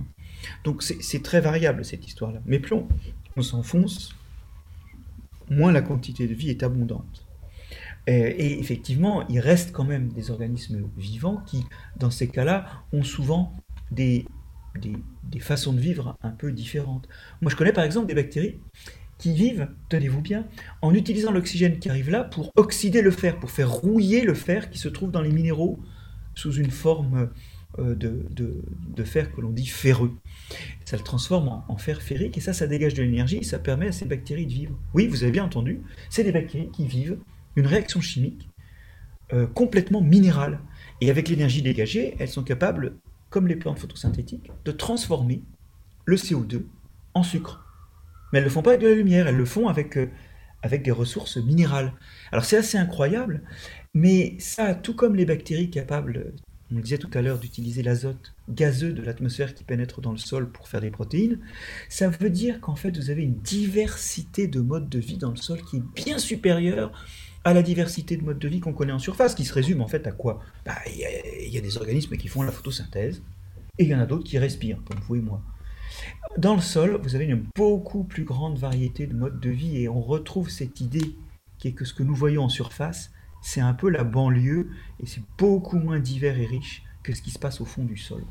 Donc 0.64 0.82
c'est 0.82 1.22
très 1.22 1.40
variable 1.40 1.84
cette 1.84 2.06
histoire-là. 2.06 2.40
Mais 2.46 2.58
plus 2.58 2.74
on, 2.74 2.88
on 3.36 3.42
s'enfonce, 3.42 4.14
moins 5.50 5.72
la 5.72 5.82
quantité 5.82 6.26
de 6.26 6.34
vie 6.34 6.50
est 6.50 6.62
abondante. 6.62 7.24
Euh, 8.08 8.32
et 8.36 8.58
effectivement, 8.58 9.26
il 9.28 9.40
reste 9.40 9.72
quand 9.72 9.84
même 9.84 10.08
des 10.08 10.30
organismes 10.30 10.82
vivants 10.96 11.42
qui, 11.46 11.64
dans 11.96 12.10
ces 12.10 12.28
cas-là, 12.28 12.66
ont 12.92 13.02
souvent 13.02 13.52
des, 13.90 14.26
façons 15.40 15.72
de 15.72 15.80
vivre 15.80 16.16
un 16.22 16.30
peu 16.30 16.52
différentes. 16.52 17.08
Moi, 17.40 17.50
je 17.50 17.56
connais 17.56 17.72
par 17.72 17.84
exemple 17.84 18.06
des 18.06 18.14
bactéries 18.14 18.60
qui 19.18 19.32
vivent, 19.32 19.68
tenez-vous 19.88 20.20
bien, 20.20 20.46
en 20.82 20.92
utilisant 20.92 21.30
l'oxygène 21.30 21.78
qui 21.78 21.88
arrive 21.88 22.10
là 22.10 22.24
pour 22.24 22.50
oxyder 22.56 23.00
le 23.00 23.10
fer, 23.10 23.38
pour 23.38 23.50
faire 23.50 23.70
rouiller 23.70 24.22
le 24.22 24.34
fer 24.34 24.70
qui 24.70 24.78
se 24.78 24.88
trouve 24.88 25.10
dans 25.10 25.22
les 25.22 25.30
minéraux 25.30 25.78
sous 26.34 26.52
une 26.52 26.70
forme 26.70 27.30
de, 27.78 28.24
de- 28.30 29.04
fer 29.04 29.32
que 29.32 29.40
l'on 29.40 29.50
dit 29.50 29.66
ferreux. 29.66 30.12
Ça 30.84 30.96
le 30.96 31.02
transforme 31.02 31.48
en, 31.48 31.64
en 31.68 31.76
fer 31.76 32.00
ferrique 32.02 32.38
et 32.38 32.40
ça, 32.40 32.52
ça 32.52 32.66
dégage 32.66 32.94
de 32.94 33.02
l'énergie 33.02 33.38
et 33.38 33.42
ça 33.44 33.58
permet 33.58 33.88
à 33.88 33.92
ces 33.92 34.04
bactéries 34.06 34.46
de 34.46 34.52
vivre. 34.52 34.78
Oui, 34.94 35.06
vous 35.08 35.22
avez 35.22 35.32
bien 35.32 35.44
entendu, 35.44 35.80
c'est 36.10 36.24
des 36.24 36.32
bactéries 36.32 36.70
qui 36.72 36.86
vivent 36.86 37.18
une 37.56 37.66
réaction 37.66 38.00
chimique 38.00 38.48
euh, 39.32 39.46
complètement 39.46 40.00
minérale. 40.00 40.60
Et 41.00 41.10
avec 41.10 41.28
l'énergie 41.28 41.62
dégagée, 41.62 42.14
elles 42.18 42.28
sont 42.28 42.44
capables, 42.44 42.96
comme 43.30 43.46
les 43.48 43.56
plantes 43.56 43.78
photosynthétiques, 43.78 44.50
de 44.64 44.72
transformer 44.72 45.42
le 46.04 46.16
CO2 46.16 46.64
en 47.14 47.22
sucre. 47.22 47.64
Mais 48.32 48.38
elles 48.38 48.44
ne 48.44 48.48
le 48.48 48.52
font 48.54 48.62
pas 48.62 48.70
avec 48.70 48.82
de 48.82 48.88
la 48.88 48.94
lumière, 48.94 49.26
elles 49.26 49.36
le 49.36 49.44
font 49.44 49.68
avec, 49.68 49.96
euh, 49.96 50.08
avec 50.62 50.82
des 50.82 50.90
ressources 50.90 51.36
minérales. 51.36 51.92
Alors 52.32 52.44
c'est 52.44 52.56
assez 52.56 52.78
incroyable, 52.78 53.42
mais 53.94 54.36
ça, 54.38 54.74
tout 54.74 54.94
comme 54.94 55.14
les 55.16 55.24
bactéries 55.26 55.70
capables, 55.70 56.32
on 56.72 56.80
disait 56.80 56.98
tout 56.98 57.10
à 57.14 57.22
l'heure, 57.22 57.38
d'utiliser 57.38 57.82
l'azote 57.82 58.34
gazeux 58.48 58.92
de 58.92 59.02
l'atmosphère 59.02 59.54
qui 59.54 59.64
pénètre 59.64 60.00
dans 60.00 60.12
le 60.12 60.18
sol 60.18 60.50
pour 60.50 60.68
faire 60.68 60.80
des 60.80 60.90
protéines, 60.90 61.38
ça 61.88 62.08
veut 62.08 62.30
dire 62.30 62.60
qu'en 62.60 62.74
fait 62.74 62.96
vous 62.96 63.10
avez 63.10 63.22
une 63.22 63.36
diversité 63.36 64.48
de 64.48 64.60
modes 64.60 64.88
de 64.88 64.98
vie 64.98 65.18
dans 65.18 65.30
le 65.30 65.36
sol 65.36 65.60
qui 65.62 65.78
est 65.78 65.82
bien 65.94 66.18
supérieure 66.18 66.92
à 67.44 67.52
la 67.52 67.62
diversité 67.62 68.16
de 68.16 68.24
modes 68.24 68.38
de 68.38 68.48
vie 68.48 68.60
qu'on 68.60 68.72
connaît 68.72 68.92
en 68.92 68.98
surface, 68.98 69.34
qui 69.34 69.44
se 69.44 69.52
résume 69.52 69.82
en 69.82 69.88
fait 69.88 70.06
à 70.06 70.12
quoi? 70.12 70.40
Bah, 70.64 70.76
Il 70.86 71.48
y, 71.48 71.54
y 71.54 71.58
a 71.58 71.60
des 71.60 71.76
organismes 71.76 72.16
qui 72.16 72.28
font 72.28 72.42
la 72.42 72.50
photosynthèse, 72.50 73.22
et 73.78 73.84
il 73.84 73.90
y 73.90 73.94
en 73.94 74.00
a 74.00 74.06
d'autres 74.06 74.24
qui 74.24 74.38
respirent, 74.38 74.82
comme 74.84 74.98
vous 75.00 75.16
et 75.16 75.20
moi. 75.20 75.42
Dans 76.38 76.54
le 76.54 76.60
sol, 76.60 76.98
vous 77.02 77.14
avez 77.14 77.26
une 77.26 77.44
beaucoup 77.54 78.04
plus 78.04 78.24
grande 78.24 78.58
variété 78.58 79.06
de 79.06 79.14
modes 79.14 79.40
de 79.40 79.50
vie 79.50 79.78
et 79.78 79.88
on 79.88 80.00
retrouve 80.00 80.50
cette 80.50 80.80
idée 80.80 81.14
qui 81.58 81.68
est 81.68 81.72
que 81.72 81.84
ce 81.84 81.94
que 81.94 82.02
nous 82.02 82.14
voyons 82.14 82.44
en 82.44 82.48
surface, 82.48 83.12
c'est 83.44 83.60
un 83.60 83.74
peu 83.74 83.90
la 83.90 84.04
banlieue 84.04 84.70
et 85.00 85.06
c'est 85.06 85.22
beaucoup 85.36 85.78
moins 85.78 86.00
divers 86.00 86.38
et 86.38 86.46
riche 86.46 86.82
que 87.02 87.12
ce 87.12 87.20
qui 87.20 87.30
se 87.30 87.38
passe 87.38 87.60
au 87.60 87.66
fond 87.66 87.84
du 87.84 87.98
sol. 87.98 88.24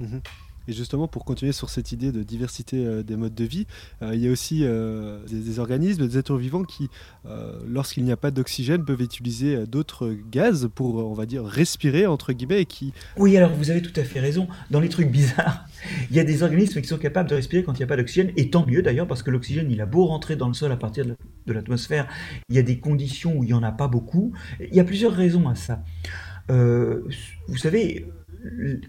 Mhm. 0.00 0.22
Et 0.68 0.72
justement, 0.72 1.08
pour 1.08 1.24
continuer 1.24 1.52
sur 1.52 1.70
cette 1.70 1.92
idée 1.92 2.12
de 2.12 2.22
diversité 2.22 2.84
euh, 2.84 3.02
des 3.02 3.16
modes 3.16 3.34
de 3.34 3.44
vie, 3.44 3.66
euh, 4.02 4.14
il 4.14 4.20
y 4.20 4.28
a 4.28 4.30
aussi 4.30 4.60
euh, 4.64 5.24
des, 5.26 5.58
organismes, 5.58 6.06
des 6.06 6.18
êtres 6.18 6.36
vivants 6.36 6.64
qui, 6.64 6.88
lorsqu'il 7.66 8.04
n'y 8.04 8.12
a 8.12 8.16
pas 8.16 8.30
d'oxygène, 8.30 8.84
peuvent 8.84 9.02
utiliser 9.02 9.66
d'autres 9.66 10.14
gaz 10.30 10.68
pour, 10.74 10.96
on 10.96 11.14
va 11.14 11.26
dire, 11.26 11.44
respirer, 11.44 12.06
entre 12.06 12.32
guillemets, 12.32 12.62
et 12.62 12.66
qui... 12.66 12.92
Oui, 13.16 13.36
alors 13.36 13.52
vous 13.52 13.70
avez 13.70 13.82
tout 13.82 13.98
à 13.98 14.04
fait 14.04 14.20
raison. 14.20 14.48
Dans 14.70 14.80
les 14.80 14.88
trucs 14.88 15.10
bizarres, 15.10 15.66
il 16.10 16.16
y 16.16 16.20
a 16.20 16.24
des 16.24 16.42
organismes 16.42 16.80
qui 16.80 16.88
sont 16.88 16.98
capables 16.98 17.28
de 17.28 17.34
respirer 17.34 17.62
quand 17.62 17.72
il 17.74 17.78
n'y 17.78 17.84
a 17.84 17.86
pas 17.86 17.96
d'oxygène, 17.96 18.32
et 18.36 18.50
tant 18.50 18.66
mieux 18.66 18.82
d'ailleurs, 18.82 19.06
parce 19.06 19.22
que 19.22 19.30
l'oxygène, 19.30 19.70
il 19.70 19.80
a 19.80 19.86
beau 19.86 20.06
rentrer 20.06 20.36
dans 20.36 20.48
le 20.48 20.54
sol 20.54 20.72
à 20.72 20.76
partir 20.76 21.04
de 21.04 21.10
la- 21.10 21.16
de 21.46 21.52
l'atmosphère, 21.52 22.08
il 22.48 22.56
y 22.56 22.58
a 22.58 22.62
des 22.62 22.78
conditions 22.80 23.36
où 23.36 23.44
il 23.44 23.48
n'y 23.48 23.52
en 23.54 23.62
a 23.62 23.72
pas 23.72 23.86
beaucoup. 23.88 24.32
Il 24.60 24.74
y 24.74 24.80
a 24.80 24.84
plusieurs 24.84 25.12
raisons 25.12 25.48
à 25.48 25.54
ça. 25.54 25.82
Vous 26.48 27.56
savez, 27.56 28.06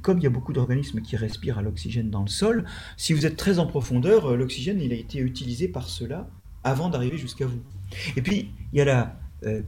comme 0.01 0.17
il 0.19 0.23
y 0.23 0.27
a 0.27 0.31
beaucoup 0.31 0.53
d'organismes 0.53 1.01
qui 1.01 1.15
respirent 1.15 1.57
à 1.57 1.61
l'oxygène 1.61 2.09
dans 2.09 2.21
le 2.21 2.29
sol, 2.29 2.65
si 2.95 3.13
vous 3.13 3.25
êtes 3.25 3.37
très 3.37 3.59
en 3.59 3.65
profondeur, 3.65 4.27
euh, 4.27 4.35
l'oxygène, 4.35 4.81
il 4.81 4.91
a 4.91 4.95
été 4.95 5.19
utilisé 5.19 5.67
par 5.67 5.89
cela 5.89 6.29
avant 6.63 6.89
d'arriver 6.89 7.17
jusqu'à 7.17 7.45
vous. 7.45 7.61
Et 8.15 8.21
puis, 8.21 8.51
il 8.73 8.77
y 8.77 8.81
a 8.81 8.85
la 8.85 9.19
euh, 9.45 9.61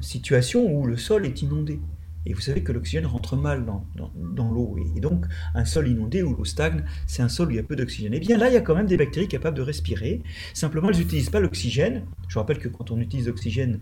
situation 0.00 0.72
où 0.72 0.86
le 0.86 0.96
sol 0.96 1.26
est 1.26 1.42
inondé. 1.42 1.80
Et 2.28 2.32
vous 2.32 2.40
savez 2.40 2.62
que 2.64 2.72
l'oxygène 2.72 3.06
rentre 3.06 3.36
mal 3.36 3.64
dans, 3.64 3.86
dans- 3.94 4.50
l'eau. 4.50 4.76
Et, 4.96 5.00
donc, 5.00 5.26
un 5.54 5.64
sol 5.64 5.86
inondé 5.86 6.24
où 6.24 6.34
l'eau 6.34 6.44
stagne, 6.44 6.82
c'est 7.06 7.22
un 7.22 7.28
sol 7.28 7.48
où 7.48 7.50
il 7.52 7.56
y 7.56 7.60
a 7.60 7.62
peu 7.62 7.76
d'oxygène. 7.76 8.14
Et 8.14 8.18
bien 8.18 8.36
là, 8.36 8.48
il 8.48 8.54
y 8.54 8.56
a 8.56 8.60
quand 8.60 8.74
même 8.74 8.86
des 8.86 8.96
bactéries 8.96 9.28
capables 9.28 9.56
de 9.56 9.62
respirer. 9.62 10.22
Simplement, 10.52 10.90
elles 10.90 10.98
n'utilisent 10.98 11.30
pas 11.30 11.38
l'oxygène. 11.38 12.04
Je 12.26 12.38
rappelle 12.38 12.58
que 12.58 12.68
quand 12.68 12.90
on 12.90 13.00
utilise 13.00 13.28
l'oxygène 13.28 13.78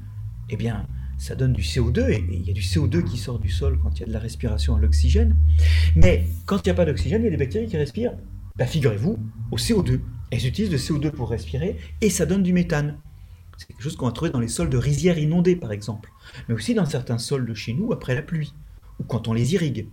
eh 0.50 0.56
bien, 0.56 0.86
ça 1.18 1.34
donne 1.34 1.52
du 1.52 1.62
CO2, 1.62 2.10
et 2.10 2.24
il 2.30 2.46
y 2.46 2.50
a 2.50 2.52
du 2.52 2.60
CO2 2.60 3.04
qui 3.04 3.16
sort 3.16 3.38
du 3.38 3.48
sol 3.48 3.78
quand 3.82 3.96
il 3.96 4.00
y 4.00 4.02
a 4.04 4.06
de 4.06 4.12
la 4.12 4.18
respiration 4.18 4.76
à 4.76 4.80
l'oxygène. 4.80 5.36
Mais 5.96 6.26
quand 6.46 6.58
il 6.58 6.68
n'y 6.68 6.72
a 6.72 6.74
pas 6.74 6.84
d'oxygène, 6.84 7.22
il 7.22 7.26
y 7.26 7.28
a 7.28 7.30
des 7.30 7.36
bactéries 7.36 7.66
qui 7.66 7.76
respirent, 7.76 8.14
bah, 8.56 8.66
figurez-vous, 8.66 9.18
au 9.50 9.56
CO2. 9.56 10.00
Elles 10.30 10.46
utilisent 10.46 10.72
le 10.72 10.78
CO2 10.78 11.10
pour 11.10 11.30
respirer, 11.30 11.76
et 12.00 12.10
ça 12.10 12.26
donne 12.26 12.42
du 12.42 12.52
méthane. 12.52 12.98
C'est 13.56 13.68
quelque 13.68 13.82
chose 13.82 13.96
qu'on 13.96 14.06
va 14.06 14.12
trouver 14.12 14.30
dans 14.30 14.40
les 14.40 14.48
sols 14.48 14.70
de 14.70 14.76
rizières 14.76 15.18
inondées, 15.18 15.56
par 15.56 15.72
exemple, 15.72 16.10
mais 16.48 16.54
aussi 16.54 16.74
dans 16.74 16.86
certains 16.86 17.18
sols 17.18 17.46
de 17.46 17.54
chez 17.54 17.72
nous 17.72 17.92
après 17.92 18.14
la 18.14 18.22
pluie, 18.22 18.52
ou 18.98 19.04
quand 19.04 19.28
on 19.28 19.32
les 19.32 19.54
irrigue. 19.54 19.88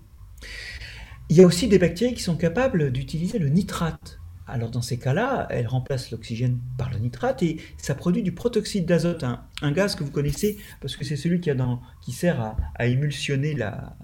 Il 1.30 1.38
y 1.38 1.42
a 1.42 1.46
aussi 1.46 1.68
des 1.68 1.80
bactéries 1.80 2.14
qui 2.14 2.24
sont 2.24 2.36
capables 2.36 2.92
d'utiliser 2.92 3.40
le 3.40 3.50
nitrate. 3.50 4.21
Alors 4.48 4.70
dans 4.70 4.82
ces 4.82 4.98
cas-là, 4.98 5.48
elles 5.50 5.68
remplacent 5.68 6.12
l'oxygène 6.12 6.60
par 6.78 6.90
le 6.92 6.98
nitrate 6.98 7.44
et 7.44 7.58
ça 7.78 7.96
produit 7.96 8.24
du 8.24 8.32
protoxyde 8.32 8.86
d'azote, 8.86 9.24
un, 9.24 9.72
gaz 9.72 9.96
que 9.96 10.04
vous 10.04 10.12
connaissez 10.12 10.58
parce 10.82 10.96
que 10.96 11.06
c'est 11.06 11.16
celui 11.16 11.40
qui, 11.40 12.12
sert 12.12 12.56
à, 12.76 12.88
émulsionner 12.88 13.54
la, 13.54 13.96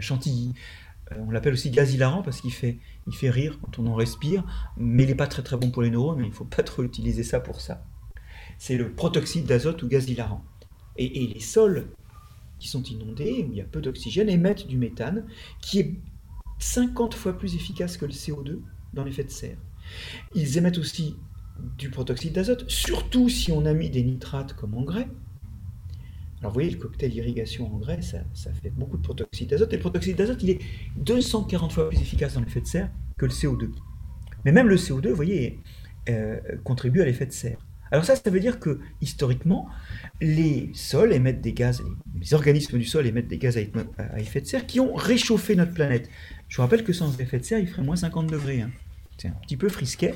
chantilly. 0.00 0.52
Euh, 1.12 1.16
on 1.26 1.30
l'appelle 1.30 1.54
aussi 1.54 1.70
gaz 1.70 1.94
hilarant 1.94 2.22
parce 2.22 2.40
qu'il 2.40 2.52
fait, 2.52 2.78
il 3.06 3.14
fait 3.14 3.30
rire 3.30 3.58
quand 3.62 3.78
on 3.78 3.86
en 3.86 3.94
respire, 3.94 4.44
mais 4.76 5.04
il 5.04 5.08
n'est 5.08 5.14
pas 5.14 5.28
très 5.28 5.42
très 5.42 5.56
bon 5.56 5.70
pour 5.70 5.82
les 5.82 5.90
neurones, 5.90 6.20
il 6.20 6.28
ne 6.28 6.34
faut 6.34 6.44
pas 6.56 6.62
trop 6.62 6.82
utiliser 6.82 7.22
ça 7.22 7.40
pour 7.40 7.60
ça. 7.60 7.84
C'est 8.58 8.76
le 8.76 8.92
protoxyde 8.92 9.46
d'azote 9.46 9.82
ou 9.82 9.88
gaz 9.88 10.08
hilarant. 10.08 10.44
Et, 10.96 11.24
et 11.24 11.26
les 11.26 11.40
sols 11.40 11.88
qui 12.58 12.68
sont 12.68 12.82
inondés, 12.82 13.46
où 13.48 13.52
il 13.52 13.58
y 13.58 13.60
a 13.60 13.64
peu 13.64 13.80
d'oxygène, 13.80 14.28
émettent 14.28 14.66
du 14.66 14.78
méthane, 14.78 15.24
qui 15.60 15.80
est 15.80 15.94
50 16.58 17.14
fois 17.14 17.36
plus 17.36 17.54
efficace 17.54 17.96
que 17.96 18.06
le 18.06 18.12
CO2 18.12 18.60
dans 18.92 19.04
l'effet 19.04 19.24
de 19.24 19.30
serre. 19.30 19.58
Ils 20.34 20.58
émettent 20.58 20.78
aussi 20.78 21.16
du 21.78 21.90
protoxyde 21.90 22.32
d'azote, 22.32 22.68
surtout 22.68 23.28
si 23.28 23.52
on 23.52 23.64
a 23.66 23.72
mis 23.72 23.90
des 23.90 24.02
nitrates 24.02 24.52
comme 24.54 24.74
engrais. 24.74 25.08
Alors 26.40 26.52
vous 26.52 26.54
voyez, 26.54 26.70
le 26.70 26.76
cocktail 26.76 27.14
irrigation 27.14 27.72
engrais, 27.74 28.02
ça, 28.02 28.18
ça 28.34 28.52
fait 28.52 28.70
beaucoup 28.70 28.98
de 28.98 29.02
protoxyde 29.02 29.48
d'azote, 29.48 29.72
et 29.72 29.76
le 29.76 29.80
protoxyde 29.80 30.16
d'azote, 30.16 30.42
il 30.42 30.50
est 30.50 30.60
240 30.96 31.72
fois 31.72 31.88
plus 31.88 32.00
efficace 32.00 32.34
dans 32.34 32.40
l'effet 32.40 32.60
de 32.60 32.66
serre 32.66 32.90
que 33.16 33.24
le 33.24 33.32
CO2. 33.32 33.70
Mais 34.44 34.52
même 34.52 34.68
le 34.68 34.76
CO2, 34.76 35.08
vous 35.08 35.16
voyez, 35.16 35.60
euh, 36.08 36.38
contribue 36.62 37.00
à 37.00 37.04
l'effet 37.04 37.26
de 37.26 37.32
serre. 37.32 37.58
Alors 37.92 38.04
ça, 38.04 38.16
ça 38.16 38.30
veut 38.30 38.40
dire 38.40 38.58
que 38.58 38.80
historiquement, 39.00 39.68
les 40.20 40.70
sols 40.74 41.12
émettent 41.12 41.40
des 41.40 41.52
gaz, 41.52 41.82
les 42.20 42.34
organismes 42.34 42.78
du 42.78 42.84
sol 42.84 43.06
émettent 43.06 43.28
des 43.28 43.38
gaz 43.38 43.56
à 43.56 44.20
effet 44.20 44.40
de 44.40 44.46
serre 44.46 44.66
qui 44.66 44.80
ont 44.80 44.94
réchauffé 44.94 45.54
notre 45.54 45.72
planète. 45.72 46.08
Je 46.48 46.56
vous 46.56 46.62
rappelle 46.62 46.84
que 46.84 46.92
sans 46.92 47.18
effet 47.20 47.38
de 47.38 47.44
serre, 47.44 47.58
il 47.58 47.68
ferait 47.68 47.82
moins 47.82 47.96
50 47.96 48.26
degrés. 48.26 48.62
Hein. 48.62 48.70
C'est 49.18 49.28
un 49.28 49.36
petit 49.42 49.56
peu 49.56 49.68
frisquet. 49.68 50.14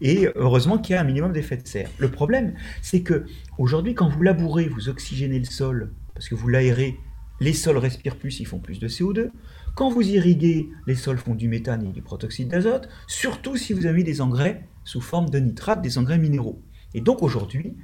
Et 0.00 0.28
heureusement 0.34 0.78
qu'il 0.78 0.94
y 0.94 0.96
a 0.96 1.00
un 1.00 1.04
minimum 1.04 1.32
d'effet 1.32 1.56
de 1.56 1.66
serre. 1.66 1.90
Le 1.98 2.10
problème, 2.10 2.54
c'est 2.82 3.02
que 3.02 3.26
aujourd'hui, 3.58 3.94
quand 3.94 4.08
vous 4.08 4.22
labourez, 4.22 4.68
vous 4.68 4.88
oxygénez 4.88 5.38
le 5.38 5.44
sol, 5.44 5.92
parce 6.14 6.28
que 6.28 6.34
vous 6.34 6.48
l'aérez, 6.48 6.96
les 7.40 7.52
sols 7.52 7.78
respirent 7.78 8.16
plus, 8.16 8.40
ils 8.40 8.46
font 8.46 8.58
plus 8.58 8.78
de 8.80 8.88
CO2. 8.88 9.30
Quand 9.74 9.90
vous 9.90 10.02
irriguez, 10.02 10.70
les 10.86 10.96
sols 10.96 11.18
font 11.18 11.34
du 11.34 11.48
méthane 11.48 11.86
et 11.86 11.92
du 11.92 12.02
protoxyde 12.02 12.48
d'azote, 12.48 12.88
surtout 13.06 13.56
si 13.56 13.72
vous 13.72 13.86
avez 13.86 14.02
des 14.02 14.20
engrais 14.20 14.64
sous 14.84 15.00
forme 15.00 15.30
de 15.30 15.38
nitrate, 15.38 15.82
des 15.82 15.98
engrais 15.98 16.18
minéraux. 16.18 16.60
Et 16.94 17.00
donc 17.00 17.22
aujourd'hui, 17.22 17.76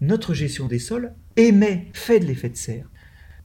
notre 0.00 0.34
gestion 0.34 0.66
des 0.66 0.78
sols 0.78 1.14
émet, 1.36 1.88
fait 1.92 2.20
de 2.20 2.26
l'effet 2.26 2.48
de 2.48 2.56
serre. 2.56 2.86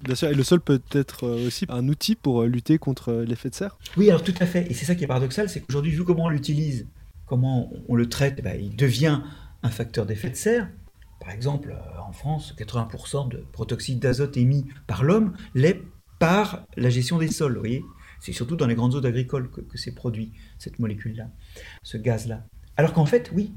Bien 0.04 0.16
sûr, 0.16 0.30
et 0.30 0.36
le 0.36 0.44
sol 0.44 0.62
peut 0.62 0.82
être 0.92 1.26
euh, 1.26 1.48
aussi 1.48 1.66
un 1.70 1.88
outil 1.88 2.16
pour 2.16 2.44
euh, 2.44 2.48
lutter 2.48 2.78
contre 2.78 3.10
euh, 3.10 3.26
l'effet 3.26 3.50
de 3.50 3.56
serre? 3.56 3.78
Oui, 3.96 4.10
alors 4.10 4.24
tout 4.24 4.34
à 4.40 4.46
fait. 4.46 4.70
Et 4.70 4.74
c'est 4.74 4.86
ça 4.86 4.94
qui 4.96 5.04
est 5.04 5.08
paradoxal, 5.08 5.50
c'est 5.50 5.62
qu'aujourd'hui, 5.62 5.92
vu 5.92 6.04
comment 6.04 6.26
on 6.26 6.30
l'utilise, 6.30 6.86
comment 7.26 7.72
on 7.88 7.96
le 7.96 8.08
traite, 8.08 8.36
eh 8.38 8.42
ben, 8.42 8.60
il 8.60 8.76
devient 8.76 9.22
un 9.64 9.70
facteur 9.70 10.06
d'effet 10.06 10.30
de 10.30 10.36
serre. 10.36 10.70
Par 11.20 11.32
exemple, 11.32 11.76
en 12.08 12.12
France, 12.12 12.54
80% 12.58 13.30
de 13.30 13.44
protoxyde 13.52 14.00
d'azote 14.00 14.38
émis 14.38 14.68
par 14.86 15.04
l'homme 15.04 15.34
l'est 15.56 15.82
par 16.20 16.64
la 16.78 16.90
gestion 16.90 17.18
des 17.18 17.28
sols. 17.28 17.54
Vous 17.54 17.60
voyez? 17.60 17.84
C'est 18.20 18.34
surtout 18.34 18.56
dans 18.56 18.68
les 18.68 18.76
grandes 18.76 18.94
zones 18.94 19.06
agricoles 19.06 19.50
que, 19.50 19.62
que 19.62 19.78
c'est 19.78 19.94
produit, 19.94 20.32
cette 20.60 20.78
molécule-là, 20.78 21.30
ce 21.82 21.98
gaz-là. 21.98 22.46
Alors 22.78 22.94
qu'en 22.94 23.06
fait, 23.08 23.32
oui, 23.34 23.52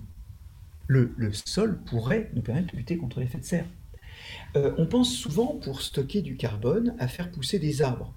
le, 0.91 1.33
sol 1.33 1.79
pourrait 1.85 2.31
nous 2.35 2.43
permettre 2.43 2.73
de 2.73 2.77
lutter 2.77 2.97
contre 2.97 3.21
l'effet 3.21 3.39
de 3.39 3.45
serre. 3.45 3.67
Euh, 4.57 4.75
on 4.77 4.87
pense 4.87 5.15
souvent, 5.15 5.59
pour 5.63 5.83
stocker 5.83 6.21
du 6.21 6.37
carbone, 6.37 6.97
à 6.99 7.07
faire 7.07 7.31
pousser 7.31 7.59
des 7.59 7.81
arbres. 7.81 8.13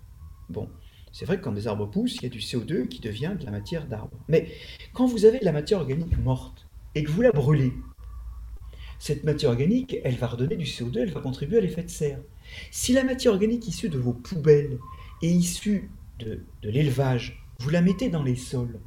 Bon, 0.49 0.67
c'est 1.12 1.25
vrai 1.25 1.38
que 1.38 1.43
quand 1.43 1.51
des 1.51 1.67
arbres 1.67 1.86
poussent, 1.86 2.15
il 2.15 2.23
y 2.23 2.25
a 2.25 2.29
du 2.29 2.39
CO2 2.39 2.88
qui 2.88 2.99
devient 2.99 3.36
de 3.39 3.45
la 3.45 3.51
matière 3.51 3.88
d'arbre. 3.88 4.17
Mais 4.27 4.51
quand 4.93 5.05
vous 5.05 5.25
avez 5.25 5.39
de 5.39 5.45
la 5.45 5.51
matière 5.51 5.79
organique 5.79 6.17
morte 6.17 6.67
et 6.95 7.03
que 7.03 7.12
vous 7.12 7.21
la 7.21 7.31
brûlez, 7.31 7.73
cette 8.97 9.23
matière 9.23 9.51
organique, 9.51 9.97
elle 10.03 10.15
va 10.15 10.27
redonner 10.27 10.55
du 10.55 10.65
CO2, 10.65 10.99
elle 10.99 11.12
va 11.12 11.21
contribuer 11.21 11.59
à 11.59 11.62
l'effet 11.62 11.83
de 11.83 11.89
serre. 11.89 12.19
Si 12.71 12.93
la 12.93 13.03
matière 13.03 13.33
organique 13.33 13.67
issue 13.67 13.89
de 13.89 13.99
vos 13.99 14.13
poubelles 14.13 14.79
est 15.21 15.29
issue 15.29 15.91
de, 16.19 16.41
l'élevage, 16.63 17.45
vous 17.59 17.69
la 17.69 17.81
mettez 17.81 18.09
dans 18.09 18.23
les 18.23 18.36
sols, 18.36 18.79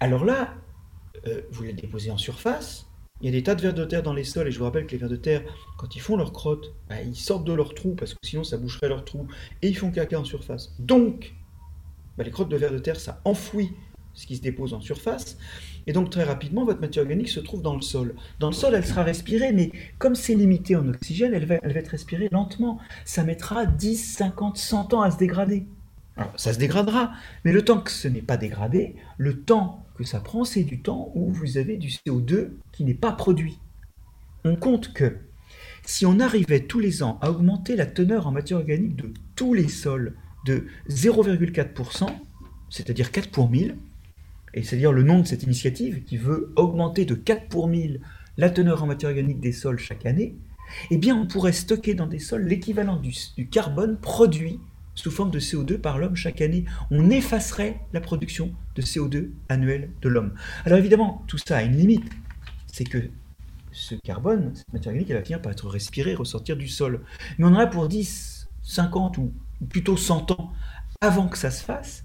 alors 0.00 0.24
là, 0.24 0.54
euh, 1.26 1.42
vous 1.52 1.62
la 1.62 1.72
déposez 1.72 2.10
en 2.10 2.18
surface, 2.18 2.88
il 3.24 3.28
y 3.28 3.30
a 3.30 3.32
des 3.32 3.42
tas 3.42 3.54
de 3.54 3.62
vers 3.62 3.72
de 3.72 3.86
terre 3.86 4.02
dans 4.02 4.12
les 4.12 4.22
sols, 4.22 4.48
et 4.48 4.50
je 4.50 4.58
vous 4.58 4.64
rappelle 4.64 4.84
que 4.84 4.92
les 4.92 4.98
vers 4.98 5.08
de 5.08 5.16
terre, 5.16 5.42
quand 5.78 5.96
ils 5.96 6.00
font 6.00 6.14
leur 6.14 6.30
crotte, 6.30 6.74
bah, 6.90 7.00
ils 7.00 7.16
sortent 7.16 7.46
de 7.46 7.54
leur 7.54 7.74
trou, 7.74 7.94
parce 7.94 8.12
que 8.12 8.18
sinon 8.22 8.44
ça 8.44 8.58
boucherait 8.58 8.90
leur 8.90 9.02
trou, 9.02 9.26
et 9.62 9.68
ils 9.68 9.76
font 9.78 9.90
caca 9.90 10.20
en 10.20 10.24
surface. 10.24 10.74
Donc, 10.78 11.32
bah, 12.18 12.24
les 12.24 12.30
crottes 12.30 12.50
de 12.50 12.56
vers 12.58 12.70
de 12.70 12.78
terre, 12.78 13.00
ça 13.00 13.22
enfouit 13.24 13.70
ce 14.12 14.26
qui 14.26 14.36
se 14.36 14.42
dépose 14.42 14.74
en 14.74 14.82
surface, 14.82 15.38
et 15.86 15.94
donc 15.94 16.10
très 16.10 16.22
rapidement, 16.22 16.66
votre 16.66 16.82
matière 16.82 17.02
organique 17.04 17.30
se 17.30 17.40
trouve 17.40 17.62
dans 17.62 17.74
le 17.74 17.80
sol. 17.80 18.14
Dans 18.40 18.48
le 18.48 18.52
sol, 18.52 18.74
elle 18.74 18.84
sera 18.84 19.02
respirée, 19.02 19.52
mais 19.54 19.72
comme 19.96 20.16
c'est 20.16 20.34
limité 20.34 20.76
en 20.76 20.86
oxygène, 20.86 21.32
elle 21.32 21.46
va, 21.46 21.54
elle 21.62 21.72
va 21.72 21.80
être 21.80 21.88
respirée 21.88 22.28
lentement. 22.30 22.78
Ça 23.06 23.24
mettra 23.24 23.64
10, 23.64 24.16
50, 24.16 24.58
100 24.58 24.92
ans 24.92 25.00
à 25.00 25.10
se 25.10 25.16
dégrader. 25.16 25.66
Alors, 26.16 26.32
ça 26.36 26.52
se 26.52 26.58
dégradera, 26.58 27.12
mais 27.44 27.52
le 27.52 27.64
temps 27.64 27.80
que 27.80 27.90
ce 27.90 28.06
n'est 28.06 28.22
pas 28.22 28.36
dégradé, 28.36 28.94
le 29.18 29.40
temps 29.40 29.84
que 29.96 30.04
ça 30.04 30.20
prend, 30.20 30.44
c'est 30.44 30.62
du 30.62 30.80
temps 30.80 31.10
où 31.14 31.32
vous 31.32 31.58
avez 31.58 31.76
du 31.76 31.88
CO2 31.88 32.50
qui 32.72 32.84
n'est 32.84 32.94
pas 32.94 33.12
produit. 33.12 33.58
On 34.44 34.56
compte 34.56 34.92
que 34.92 35.16
si 35.84 36.06
on 36.06 36.20
arrivait 36.20 36.60
tous 36.60 36.78
les 36.78 37.02
ans 37.02 37.18
à 37.20 37.30
augmenter 37.30 37.76
la 37.76 37.86
teneur 37.86 38.26
en 38.26 38.30
matière 38.30 38.58
organique 38.58 38.96
de 38.96 39.12
tous 39.34 39.54
les 39.54 39.68
sols 39.68 40.14
de 40.46 40.66
0,4%, 40.88 42.06
c'est-à-dire 42.70 43.10
4 43.10 43.30
pour 43.30 43.50
1000, 43.50 43.76
et 44.54 44.62
c'est-à-dire 44.62 44.92
le 44.92 45.02
nom 45.02 45.20
de 45.20 45.26
cette 45.26 45.42
initiative 45.42 46.04
qui 46.04 46.16
veut 46.16 46.52
augmenter 46.56 47.04
de 47.04 47.14
4 47.14 47.48
pour 47.48 47.66
1000 47.66 48.00
la 48.36 48.50
teneur 48.50 48.82
en 48.82 48.86
matière 48.86 49.10
organique 49.10 49.40
des 49.40 49.52
sols 49.52 49.78
chaque 49.78 50.06
année, 50.06 50.36
eh 50.90 50.96
bien 50.96 51.16
on 51.16 51.26
pourrait 51.26 51.52
stocker 51.52 51.94
dans 51.94 52.06
des 52.06 52.18
sols 52.18 52.44
l'équivalent 52.44 52.96
du, 52.96 53.12
du 53.36 53.48
carbone 53.48 53.98
produit 53.98 54.60
sous 54.94 55.10
forme 55.10 55.30
de 55.30 55.40
CO2 55.40 55.78
par 55.78 55.98
l'homme 55.98 56.16
chaque 56.16 56.40
année. 56.40 56.64
On 56.90 57.10
effacerait 57.10 57.80
la 57.92 58.00
production 58.00 58.52
de 58.74 58.82
CO2 58.82 59.30
annuelle 59.48 59.90
de 60.02 60.08
l'homme. 60.08 60.34
Alors 60.64 60.78
évidemment, 60.78 61.24
tout 61.26 61.38
ça 61.38 61.58
a 61.58 61.62
une 61.62 61.76
limite. 61.76 62.10
C'est 62.72 62.84
que 62.84 62.98
ce 63.72 63.94
carbone, 63.96 64.52
cette 64.54 64.72
matière 64.72 64.92
organique, 64.92 65.10
elle 65.10 65.18
va 65.18 65.24
finir 65.24 65.42
par 65.42 65.52
être 65.52 65.68
respirée, 65.68 66.14
ressortir 66.14 66.56
du 66.56 66.68
sol. 66.68 67.00
Mais 67.38 67.44
on 67.44 67.48
en 67.48 67.58
a 67.58 67.66
pour 67.66 67.88
10, 67.88 68.48
50 68.62 69.18
ou 69.18 69.32
plutôt 69.68 69.96
100 69.96 70.30
ans 70.32 70.52
avant 71.00 71.28
que 71.28 71.38
ça 71.38 71.50
se 71.50 71.62
fasse. 71.62 72.04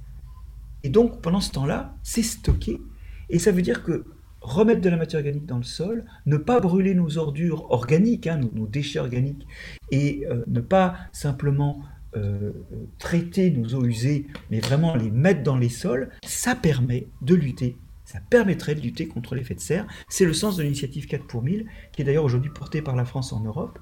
Et 0.83 0.89
donc, 0.89 1.21
pendant 1.21 1.41
ce 1.41 1.51
temps-là, 1.51 1.95
c'est 2.03 2.23
stocké. 2.23 2.81
Et 3.29 3.39
ça 3.39 3.51
veut 3.51 3.61
dire 3.61 3.83
que 3.83 4.05
remettre 4.41 4.81
de 4.81 4.89
la 4.89 4.97
matière 4.97 5.19
organique 5.19 5.45
dans 5.45 5.57
le 5.57 5.63
sol, 5.63 6.05
ne 6.25 6.37
pas 6.37 6.59
brûler 6.59 6.95
nos 6.95 7.17
ordures 7.17 7.69
organiques, 7.71 8.27
hein, 8.27 8.39
nos, 8.53 8.67
déchets 8.67 8.99
organiques, 8.99 9.45
et 9.91 10.25
euh, 10.29 10.43
ne 10.47 10.61
pas 10.61 10.95
simplement 11.11 11.81
euh, 12.15 12.51
traiter 12.97 13.51
nos 13.51 13.75
eaux 13.75 13.85
usées, 13.85 14.27
mais 14.49 14.59
vraiment 14.59 14.95
les 14.95 15.11
mettre 15.11 15.43
dans 15.43 15.57
les 15.57 15.69
sols, 15.69 16.09
ça 16.23 16.55
permet 16.55 17.07
de 17.21 17.35
lutter. 17.35 17.77
Ça 18.05 18.19
permettrait 18.29 18.73
de 18.73 18.81
lutter 18.81 19.07
contre 19.07 19.35
l'effet 19.35 19.53
de 19.53 19.59
serre. 19.59 19.85
C'est 20.07 20.25
le 20.25 20.33
sens 20.33 20.57
de 20.57 20.63
l'initiative 20.63 21.05
4 21.05 21.27
pour 21.27 21.43
1000, 21.43 21.67
qui 21.91 22.01
est 22.01 22.05
d'ailleurs 22.05 22.23
aujourd'hui 22.23 22.49
portée 22.49 22.81
par 22.81 22.95
la 22.95 23.05
France 23.05 23.33
en 23.33 23.41
Europe, 23.41 23.77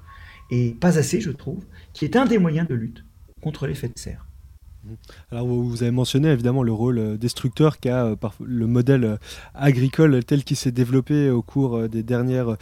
et 0.50 0.76
pas 0.78 0.98
assez, 0.98 1.20
je 1.20 1.30
trouve, 1.30 1.64
qui 1.94 2.04
est 2.04 2.16
un 2.16 2.26
des 2.26 2.38
moyens 2.38 2.68
de 2.68 2.74
lutte 2.74 3.04
contre 3.40 3.66
l'effet 3.66 3.88
de 3.88 3.98
serre. 3.98 4.27
Alors 5.30 5.46
vous 5.46 5.82
avez 5.82 5.90
mentionné 5.90 6.28
évidemment 6.28 6.62
le 6.62 6.72
rôle 6.72 6.98
euh, 6.98 7.16
destructeur 7.16 7.78
qu'a 7.78 8.06
euh, 8.06 8.16
le 8.44 8.66
modèle 8.66 9.04
euh, 9.04 9.16
agricole 9.54 10.24
tel 10.24 10.44
qu'il 10.44 10.56
s'est 10.56 10.72
développé 10.72 11.30
au 11.30 11.42
cours 11.42 11.88
des 11.88 12.02
dernières 12.02 12.56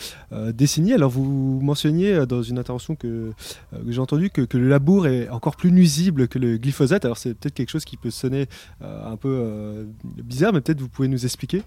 décennies. 0.53 0.93
Alors 0.93 1.11
vous 1.11 1.61
mentionniez 1.63 2.27
dans 2.27 2.43
une 2.43 2.59
intervention 2.59 2.97
que, 2.97 3.33
j'ai 3.89 4.01
entendue 4.01 4.31
que, 4.31 4.47
le 4.57 4.69
labour 4.69 5.07
est 5.07 5.29
encore 5.29 5.57
plus 5.57 5.73
nuisible 5.73 6.29
que 6.29 6.39
le 6.39 6.57
glyphosate. 6.57 7.05
Alors 7.05 7.19
c'est 7.19 7.35
peut-être 7.35 7.55
quelque 7.55 7.71
chose 7.71 7.85
qui 7.85 7.97
peut 7.97 8.11
sonner 8.11 8.47
un 8.81 9.17
peu 9.17 9.87
bizarre, 10.03 10.53
mais 10.53 10.61
peut-être 10.61 10.81
vous 10.81 10.89
pouvez 10.89 11.09
nous 11.09 11.25
expliquer. 11.25 11.63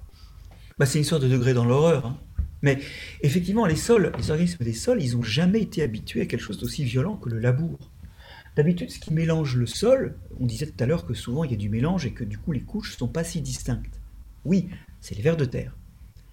Bah, 0.78 0.86
c'est 0.86 0.98
une 0.98 1.06
sorte 1.06 1.24
de 1.24 1.28
degré 1.28 1.54
dans 1.54 1.66
l'horreur. 1.66 2.06
Hein. 2.06 2.18
Mais 2.62 2.80
effectivement, 3.22 3.66
les 3.66 3.76
sols, 3.76 4.12
les 4.18 4.32
organismes 4.32 4.64
des 4.64 4.74
sols, 4.74 5.02
ils 5.02 5.16
n'ont 5.16 5.24
jamais 5.24 5.62
été 5.62 5.82
habitués 5.82 6.22
à 6.22 6.26
quelque 6.26 6.42
chose 6.42 6.60
d'aussi 6.60 6.84
violent 6.84 7.16
que 7.16 7.30
le 7.30 7.40
labour. 7.40 7.78
D'habitude, 8.60 8.92
ce 8.92 9.00
qui 9.00 9.14
mélange 9.14 9.56
le 9.56 9.66
sol, 9.66 10.18
on 10.38 10.46
disait 10.46 10.66
tout 10.66 10.84
à 10.84 10.86
l'heure 10.86 11.06
que 11.06 11.14
souvent 11.14 11.46
il 11.46 11.52
y 11.52 11.54
a 11.54 11.58
du 11.58 11.70
mélange 11.70 12.06
et 12.06 12.12
que 12.12 12.26
du 12.26 12.38
coup 12.38 12.52
les 12.52 12.60
couches 12.60 12.92
ne 12.92 12.98
sont 12.98 13.08
pas 13.08 13.24
si 13.24 13.40
distinctes. 13.40 14.02
Oui, 14.44 14.68
c'est 15.00 15.16
les 15.16 15.22
vers 15.22 15.38
de 15.38 15.46
terre. 15.46 15.78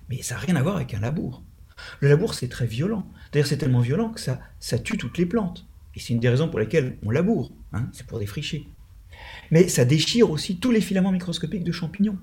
Mais 0.08 0.22
ça 0.22 0.34
n'a 0.34 0.40
rien 0.40 0.56
à 0.56 0.62
voir 0.64 0.74
avec 0.74 0.92
un 0.92 0.98
labour. 0.98 1.44
Le 2.00 2.08
labour, 2.08 2.34
c'est 2.34 2.48
très 2.48 2.66
violent. 2.66 3.06
D'ailleurs, 3.30 3.46
c'est 3.46 3.58
tellement 3.58 3.78
violent 3.78 4.10
que 4.10 4.20
ça, 4.20 4.40
tue 4.80 4.98
toutes 4.98 5.18
les 5.18 5.26
plantes. 5.26 5.68
Et 5.94 6.00
c'est 6.00 6.14
une 6.14 6.18
des 6.18 6.28
raisons 6.28 6.48
pour 6.48 6.58
lesquelles 6.58 6.98
on 7.04 7.12
laboure. 7.12 7.52
Hein, 7.72 7.88
c'est 7.92 8.08
pour 8.08 8.18
défricher. 8.18 8.66
Mais 9.52 9.68
ça 9.68 9.84
déchire 9.84 10.28
aussi 10.28 10.58
tous 10.58 10.72
les 10.72 10.80
filaments 10.80 11.12
microscopiques 11.12 11.62
de 11.62 11.70
champignons. 11.70 12.18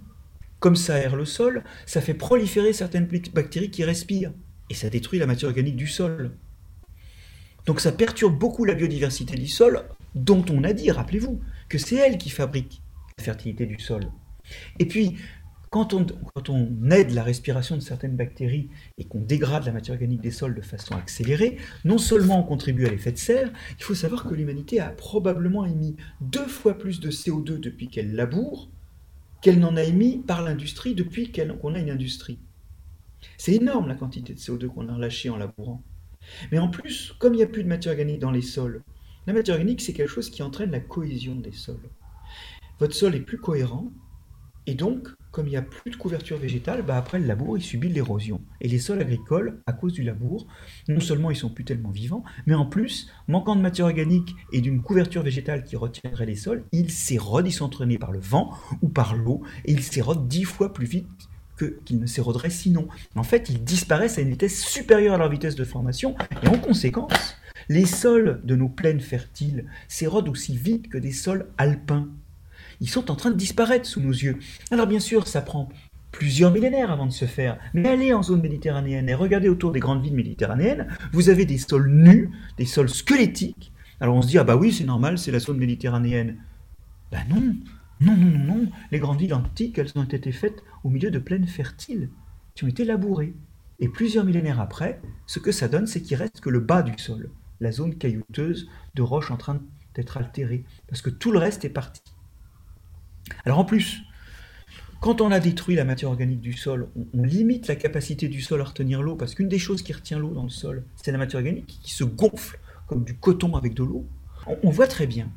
Comme 0.60 0.76
ça 0.76 0.96
aère 0.96 1.16
le 1.16 1.24
sol, 1.24 1.64
ça 1.86 2.02
fait 2.02 2.14
proliférer 2.14 2.74
certaines 2.74 3.08
bactéries 3.34 3.72
qui 3.72 3.86
respirent. 3.86 4.34
Et 4.70 4.74
ça 4.74 4.90
détruit 4.90 5.20
la 5.20 5.28
matière 5.28 5.48
organique 5.48 5.78
du 5.78 5.88
sol. 5.88 6.36
Donc 7.66 7.80
ça 7.80 7.92
perturbe 7.92 8.38
beaucoup 8.38 8.66
la 8.66 8.74
biodiversité 8.74 9.36
du 9.36 9.48
sol, 9.48 9.86
dont 10.16 10.46
on 10.50 10.64
a 10.64 10.74
dit, 10.74 10.92
rappelez-vous, 10.92 11.40
que 11.70 11.78
c'est 11.78 11.96
elle 11.96 12.18
qui 12.18 12.30
fabrique 12.30 12.82
la 13.18 13.24
fertilité 13.24 13.66
du 13.66 13.80
sol. 13.80 14.12
Et 14.80 14.86
puis, 14.86 15.16
quand 15.70 15.94
on, 15.96 16.92
aide 16.92 17.12
la 17.12 17.24
respiration 17.24 17.76
de 17.76 17.82
certaines 17.82 18.16
bactéries 18.16 18.70
et 19.00 19.06
qu'on 19.06 19.22
dégrade 19.22 19.66
la 19.66 19.72
matière 19.72 19.96
organique 19.96 20.22
des 20.22 20.30
sols 20.30 20.54
de 20.54 20.62
façon 20.62 20.94
accélérée, 20.94 21.58
non 21.84 21.98
seulement 21.98 22.42
on 22.42 22.44
contribue 22.44 22.86
à 22.86 22.92
l'effet 22.92 23.12
de 23.12 23.18
serre, 23.18 23.52
il 23.80 23.84
faut 23.84 23.96
savoir 23.96 24.26
que 24.26 24.36
l'humanité 24.36 24.80
a 24.80 24.90
probablement 24.90 25.66
émis 25.66 25.96
deux 26.22 26.46
fois 26.46 26.78
plus 26.78 27.00
de 27.00 27.10
CO2 27.10 27.60
depuis 27.60 27.88
qu'elle 27.88 28.14
laboure 28.14 28.70
qu'elle 29.44 29.60
n'en 29.60 29.76
a 29.76 29.84
émis 29.84 30.20
par 30.20 30.42
l'industrie 30.42 30.96
depuis 30.96 31.32
qu'on 31.32 31.76
a 31.76 31.80
une 31.80 31.90
industrie. 31.90 32.40
C'est 33.38 33.54
énorme 33.54 33.90
la 33.90 33.96
quantité 33.96 34.34
de 34.34 34.40
CO2 34.40 34.68
qu'on 34.68 34.88
a 34.88 34.96
relâché 34.96 35.30
en 35.30 35.38
labourant. 35.38 35.84
Mais 36.52 36.60
en 36.60 36.70
plus, 36.70 37.14
comme 37.20 37.34
il 37.34 37.38
n'y 37.38 37.44
a 37.44 37.48
plus 37.48 37.64
de 37.64 37.68
matière 37.68 37.92
organique 37.92 38.20
dans 38.20 38.32
les 38.32 38.42
sols, 38.42 38.84
la 39.28 39.34
matière 39.34 39.56
organique, 39.56 39.82
c'est 39.82 39.94
quelque 39.94 40.10
chose 40.10 40.30
qui 40.30 40.44
entraîne 40.44 40.72
la 40.72 40.80
cohésion 40.80 41.36
des 41.36 41.52
sols. 41.52 41.90
Votre 42.80 42.96
sol 42.96 43.16
est 43.16 43.22
plus 43.22 43.38
cohérent, 43.38 43.92
et 44.66 44.76
donc, 44.76 45.10
comme 45.32 45.48
il 45.48 45.52
n'y 45.52 45.58
a 45.58 45.62
plus 45.62 45.92
de 45.92 45.96
couverture 45.98 46.38
végétale, 46.38 46.84
bah 46.84 46.96
après 46.96 47.20
le 47.20 47.26
labour, 47.26 47.58
il 47.58 47.62
subit 47.62 47.90
l'érosion. 47.90 48.42
Et 48.62 48.70
les 48.70 48.80
sols 48.80 49.02
agricoles, 49.02 49.62
à 49.66 49.74
cause 49.74 49.92
du 49.92 50.04
labour, 50.04 50.48
non 50.88 51.02
seulement 51.02 51.32
ils 51.32 51.36
sont 51.36 51.50
plus 51.50 51.66
tellement 51.66 51.90
vivants, 51.90 52.24
mais 52.46 52.54
en 52.54 52.66
plus, 52.66 53.10
manquant 53.28 53.56
de 53.56 53.62
matière 53.62 53.88
organique 53.88 54.36
et 54.54 54.62
d'une 54.62 54.82
couverture 54.82 55.22
végétale 55.22 55.66
qui 55.66 55.76
retiendrait 55.76 56.26
les 56.26 56.36
sols, 56.36 56.64
ils 56.72 56.92
s'érodent, 56.92 57.48
ils 57.48 57.52
sont 57.52 57.66
entraînés 57.66 57.98
par 57.98 58.12
le 58.12 58.20
vent 58.20 58.54
ou 58.82 58.90
par 58.90 59.16
l'eau, 59.16 59.42
et 59.66 59.74
ils 59.74 59.84
s'érodent 59.84 60.28
dix 60.28 60.46
fois 60.46 60.72
plus 60.72 60.86
vite 60.86 61.08
qu'ils 61.86 62.00
ne 62.00 62.06
s'éroderaient 62.06 62.50
sinon. 62.50 62.88
En 63.16 63.24
fait, 63.24 63.50
ils 63.50 63.64
disparaissent 63.64 64.18
à 64.18 64.22
une 64.22 64.30
vitesse 64.30 64.64
supérieure 64.64 65.16
à 65.16 65.18
leur 65.18 65.30
vitesse 65.30 65.56
de 65.56 65.66
formation, 65.66 66.16
et 66.42 66.48
en 66.48 66.58
conséquence, 66.58 67.36
les 67.70 67.86
sols 67.86 68.42
de 68.44 68.56
nos 68.56 68.70
plaines 68.70 69.00
fertiles 69.00 69.66
s'érodent 69.88 70.30
aussi 70.30 70.58
vite 70.58 70.90
que 70.90 70.98
des 70.98 71.12
sols 71.12 71.48
alpins. 71.58 72.10
Ils 72.82 72.90
sont 72.90 73.12
en 73.12 73.16
train 73.16 73.32
de 73.32 73.38
disparaître 73.38 73.86
sous 73.86 74.02
nos 74.02 74.12
yeux. 74.12 74.38
Alors 74.72 74.88
bien 74.88 75.00
sûr, 75.00 75.28
ça 75.28 75.42
prend 75.42 75.70
plusieurs 76.12 76.52
millénaires 76.52 76.92
avant 76.92 77.06
de 77.06 77.12
se 77.12 77.26
faire. 77.26 77.60
Mais 77.74 77.90
allez 77.90 78.14
en 78.14 78.24
zone 78.24 78.42
méditerranéenne 78.42 79.10
et 79.10 79.14
regardez 79.14 79.50
autour 79.50 79.72
des 79.72 79.80
grandes 79.80 80.04
villes 80.04 80.16
méditerranéennes, 80.16 80.88
vous 81.12 81.30
avez 81.30 81.46
des 81.46 81.58
sols 81.58 81.90
nus, 81.90 82.30
des 82.58 82.66
sols 82.66 82.90
squelettiques. 82.90 83.72
Alors 84.00 84.16
on 84.16 84.22
se 84.22 84.28
dit, 84.28 84.38
ah 84.38 84.44
bah 84.44 84.56
oui, 84.56 84.72
c'est 84.72 84.86
normal, 84.86 85.18
c'est 85.18 85.32
la 85.32 85.40
zone 85.40 85.58
méditerranéenne. 85.58 86.38
Ben 87.12 87.24
non, 87.30 87.56
non, 88.00 88.18
non, 88.18 88.32
non, 88.38 88.56
non. 88.56 88.68
Les 88.92 89.00
grandes 89.00 89.20
villes 89.20 89.34
antiques, 89.34 89.78
elles 89.78 89.92
ont 89.96 90.04
été 90.04 90.32
faites 90.32 90.64
au 90.84 90.90
milieu 90.90 91.12
de 91.12 91.20
plaines 91.20 91.48
fertiles, 91.48 92.10
qui 92.56 92.64
ont 92.64 92.68
été 92.68 92.86
labourées. 92.86 93.34
Et 93.80 93.88
plusieurs 93.88 94.26
millénaires 94.26 94.60
après, 94.60 95.02
ce 95.26 95.40
que 95.40 95.52
ça 95.52 95.68
donne, 95.68 95.88
c'est 95.88 96.02
qu'il 96.02 96.18
reste 96.18 96.42
que 96.42 96.50
le 96.50 96.60
bas 96.60 96.84
du 96.84 96.94
sol, 96.98 97.30
la 97.64 97.72
zone 97.72 97.96
caillouteuse 97.96 98.68
de 98.94 99.02
roches 99.02 99.32
en 99.32 99.38
train 99.38 99.62
d'être 99.96 100.18
altérée, 100.18 100.64
parce 100.88 101.02
que 101.02 101.10
tout 101.10 101.32
le 101.32 101.40
reste 101.40 101.66
est 101.66 101.70
parti. 101.70 102.02
Alors 103.46 103.60
en 103.60 103.66
plus, 103.66 104.04
quand 105.00 105.22
on 105.22 105.32
a 105.32 105.40
détruit 105.40 105.76
la 105.76 105.86
matière 105.86 106.10
organique 106.10 106.42
du 106.42 106.54
sol, 106.54 106.90
on, 107.14 107.24
limite 107.24 107.68
la 107.68 107.76
capacité 107.76 108.28
du 108.28 108.42
sol 108.42 108.62
à 108.62 108.66
retenir 108.66 109.02
l'eau, 109.02 109.16
parce 109.16 109.34
qu'une 109.34 109.50
des 109.50 109.60
choses 109.60 109.82
qui 109.82 109.94
retient 109.94 110.20
l'eau 110.20 110.34
dans 110.34 110.44
le 110.44 110.50
sol, 110.50 110.84
c'est 110.96 111.12
la 111.12 111.18
matière 111.18 111.40
organique 111.40 111.80
qui 111.82 111.92
se 111.92 112.04
gonfle 112.04 112.60
comme 112.88 113.04
du 113.04 113.16
coton 113.16 113.56
avec 113.56 113.74
de 113.74 113.84
l'eau. 113.84 114.06
on 114.46 114.70
voit 114.70 114.88
très 114.88 115.08
bien 115.08 115.32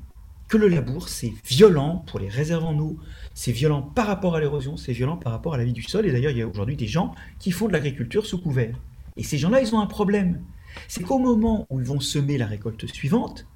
que 0.49 0.57
le 0.57 0.69
labour, 0.69 1.09
c'est 1.09 1.33
violent 1.45 2.05
pour 2.07 2.21
les 2.21 2.29
réserves 2.29 2.65
en 2.65 2.79
eau, 2.79 2.99
c'est 3.35 3.53
violent 3.53 3.83
par 3.83 4.07
rapport 4.07 4.37
à 4.37 4.41
l'érosion, 4.41 4.77
c'est 4.77 4.93
violent 4.93 5.17
par 5.17 5.33
rapport 5.33 5.55
à 5.55 5.59
la 5.59 5.65
vie 5.65 5.73
du 5.73 5.83
sol. 5.83 6.07
Et 6.07 6.13
d'ailleurs, 6.13 6.31
il 6.31 6.39
y 6.39 6.43
a 6.43 6.47
aujourd'hui 6.47 6.77
des 6.77 6.87
gens 6.87 7.15
qui 7.39 7.51
font 7.51 7.67
de 7.67 7.73
l'agriculture 7.73 8.27
sous 8.27 8.39
couvert. 8.41 8.77
Et 9.17 9.23
ces 9.23 9.39
gens-là, 9.39 9.61
ils 9.61 9.75
ont 9.75 9.81
un 9.81 9.87
problème. 9.87 10.41
C'est 10.89 11.03
qu'au 11.03 11.19
moment 11.19 11.67
où 11.71 11.81
ils 11.81 11.87
vont 11.87 12.01
semer 12.01 12.39
la 12.39 12.47
récolte 12.47 12.87
suivante, 12.87 13.47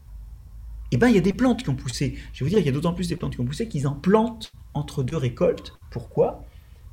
eh 0.92 0.96
ben, 0.96 1.08
il 1.08 1.14
y 1.14 1.18
a 1.18 1.22
des 1.22 1.32
plantes 1.32 1.62
qui 1.62 1.68
ont 1.68 1.76
poussé. 1.76 2.16
Je 2.32 2.40
vais 2.40 2.48
vous 2.48 2.50
dire, 2.50 2.58
il 2.58 2.66
y 2.66 2.68
a 2.68 2.72
d'autant 2.72 2.92
plus 2.92 3.08
des 3.08 3.16
plantes 3.16 3.34
qui 3.34 3.40
ont 3.40 3.44
poussé 3.44 3.68
qu'ils 3.68 3.86
en 3.86 3.94
plantent 3.94 4.52
entre 4.74 5.02
deux 5.02 5.16
récoltes. 5.16 5.78
Pourquoi? 5.90 6.44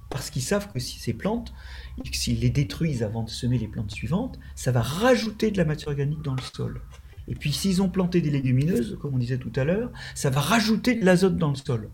Parce 0.10 0.30
qu'ils 0.30 0.44
savent 0.44 0.72
que 0.72 0.80
si 0.80 1.00
ces 1.00 1.14
plantes, 1.14 1.54
s'ils 2.12 2.40
les 2.40 2.50
détruisent 2.50 3.04
avant 3.04 3.24
de 3.24 3.30
semer 3.30 3.58
les 3.58 3.68
plantes 3.68 3.92
suivantes, 3.92 4.40
ça 4.56 4.72
va 4.72 4.82
rajouter 4.82 5.52
de 5.52 5.58
la 5.58 5.66
matière 5.66 5.90
organique 5.90 6.22
dans 6.22 6.36
le 6.36 6.42
sol. 6.42 6.82
Et 7.28 7.36
puis 7.36 7.52
s'ils 7.52 7.82
ont 7.82 7.90
planté 7.90 8.22
des 8.22 8.30
légumineuses, 8.30 8.98
comme 9.02 9.16
on 9.16 9.18
disait 9.18 9.38
tout 9.38 9.52
à 9.56 9.66
l'heure, 9.66 9.92
ça 10.16 10.30
va 10.30 10.40
rajouter 10.40 10.96
de 10.96 11.04
l'azote 11.04 11.38
dans 11.38 11.50
le 11.50 11.56
sol. 11.56 11.90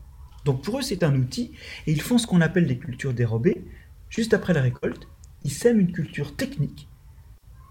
Donc 0.45 0.61
pour 0.61 0.79
eux, 0.79 0.81
c'est 0.81 1.03
un 1.03 1.15
outil, 1.15 1.53
et 1.87 1.91
ils 1.91 2.01
font 2.01 2.17
ce 2.17 2.27
qu'on 2.27 2.41
appelle 2.41 2.67
des 2.67 2.77
cultures 2.77 3.13
dérobées. 3.13 3.65
Juste 4.09 4.33
après 4.33 4.53
la 4.53 4.61
récolte, 4.61 5.07
ils 5.43 5.51
sèment 5.51 5.79
une 5.79 5.91
culture 5.91 6.35
technique 6.35 6.87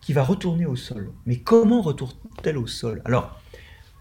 qui 0.03 0.12
va 0.12 0.23
retourner 0.25 0.67
au 0.67 0.77
sol. 0.77 1.11
Mais 1.25 1.38
comment 1.38 1.81
retourne-t-elle 1.81 2.59
au 2.59 2.67
sol? 2.67 3.01
Alors, 3.05 3.41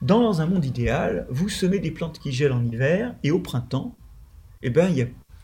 dans 0.01 0.41
un 0.41 0.47
monde 0.47 0.65
idéal, 0.65 1.27
vous 1.29 1.47
semez 1.47 1.79
des 1.79 1.91
plantes 1.91 2.19
qui 2.19 2.31
gèlent 2.31 2.51
en 2.51 2.65
hiver, 2.65 3.15
et 3.23 3.31
au 3.31 3.39
printemps, 3.39 3.95
eh 4.63 4.71
ben, 4.71 4.93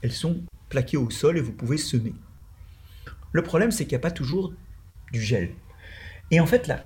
elles 0.01 0.11
sont 0.11 0.41
plaquées 0.69 0.97
au 0.97 1.09
sol 1.09 1.37
et 1.37 1.41
vous 1.41 1.53
pouvez 1.53 1.77
semer. 1.77 2.13
Le 3.31 3.43
problème, 3.43 3.71
c'est 3.71 3.85
qu'il 3.85 3.93
n'y 3.93 4.01
a 4.01 4.07
pas 4.07 4.11
toujours 4.11 4.51
du 5.13 5.21
gel. 5.21 5.51
Et 6.31 6.39
en 6.39 6.47
fait, 6.47 6.67
là, 6.67 6.83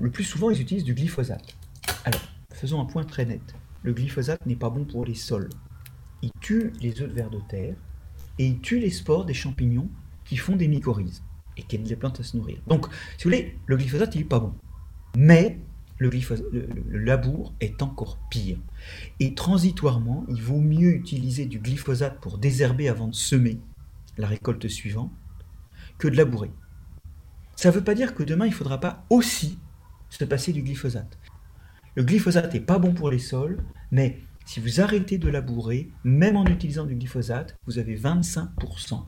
le 0.00 0.10
plus 0.10 0.24
souvent, 0.24 0.50
ils 0.50 0.60
utilisent 0.60 0.84
du 0.84 0.94
glyphosate. 0.94 1.56
Alors, 2.04 2.20
faisons 2.52 2.80
un 2.80 2.84
point 2.84 3.04
très 3.04 3.24
net. 3.24 3.54
Le 3.82 3.92
glyphosate 3.92 4.44
n'est 4.44 4.56
pas 4.56 4.70
bon 4.70 4.84
pour 4.84 5.04
les 5.04 5.14
sols. 5.14 5.48
Il 6.22 6.30
tue 6.40 6.72
les 6.80 7.00
œufs 7.00 7.08
de 7.08 7.14
vers 7.14 7.30
de 7.30 7.40
terre 7.48 7.76
et 8.38 8.46
il 8.46 8.60
tue 8.60 8.80
les 8.80 8.90
spores 8.90 9.24
des 9.24 9.34
champignons 9.34 9.88
qui 10.24 10.36
font 10.36 10.56
des 10.56 10.66
mycorhizes 10.66 11.22
et 11.58 11.62
qui 11.62 11.76
aident 11.76 11.88
les 11.88 11.96
plantes 11.96 12.20
à 12.20 12.22
se 12.22 12.36
nourrir. 12.36 12.58
Donc, 12.66 12.86
si 13.16 13.24
vous 13.24 13.30
voulez, 13.30 13.58
le 13.66 13.76
glyphosate, 13.76 14.14
il 14.14 14.18
n'est 14.18 14.24
pas 14.24 14.40
bon. 14.40 14.54
Mais 15.16 15.58
le, 15.98 16.10
le, 16.10 16.98
labour 16.98 17.52
est 17.60 17.82
encore 17.82 18.18
pire. 18.30 18.58
Et 19.20 19.34
transitoirement, 19.34 20.24
il 20.28 20.40
vaut 20.40 20.60
mieux 20.60 20.94
utiliser 20.94 21.46
du 21.46 21.58
glyphosate 21.58 22.20
pour 22.20 22.38
désherber 22.38 22.88
avant 22.88 23.08
de 23.08 23.14
semer 23.14 23.58
la 24.16 24.28
récolte 24.28 24.68
suivante 24.68 25.12
que 25.98 26.08
de 26.08 26.16
labourer. 26.16 26.52
Ça 27.56 27.70
ne 27.70 27.74
veut 27.74 27.84
pas 27.84 27.94
dire 27.94 28.14
que 28.14 28.22
demain, 28.22 28.46
il 28.46 28.50
ne 28.50 28.54
faudra 28.54 28.78
pas 28.78 29.04
aussi 29.10 29.58
se 30.10 30.24
passer 30.24 30.52
du 30.52 30.62
glyphosate. 30.62 31.18
Le 31.96 32.04
glyphosate 32.04 32.54
n'est 32.54 32.60
pas 32.60 32.78
bon 32.78 32.94
pour 32.94 33.10
les 33.10 33.18
sols, 33.18 33.58
mais 33.90 34.20
si 34.44 34.60
vous 34.60 34.80
arrêtez 34.80 35.18
de 35.18 35.28
labourer, 35.28 35.90
même 36.04 36.36
en 36.36 36.46
utilisant 36.46 36.86
du 36.86 36.94
glyphosate, 36.94 37.56
vous 37.66 37.78
avez 37.78 37.96
25% 37.96 39.04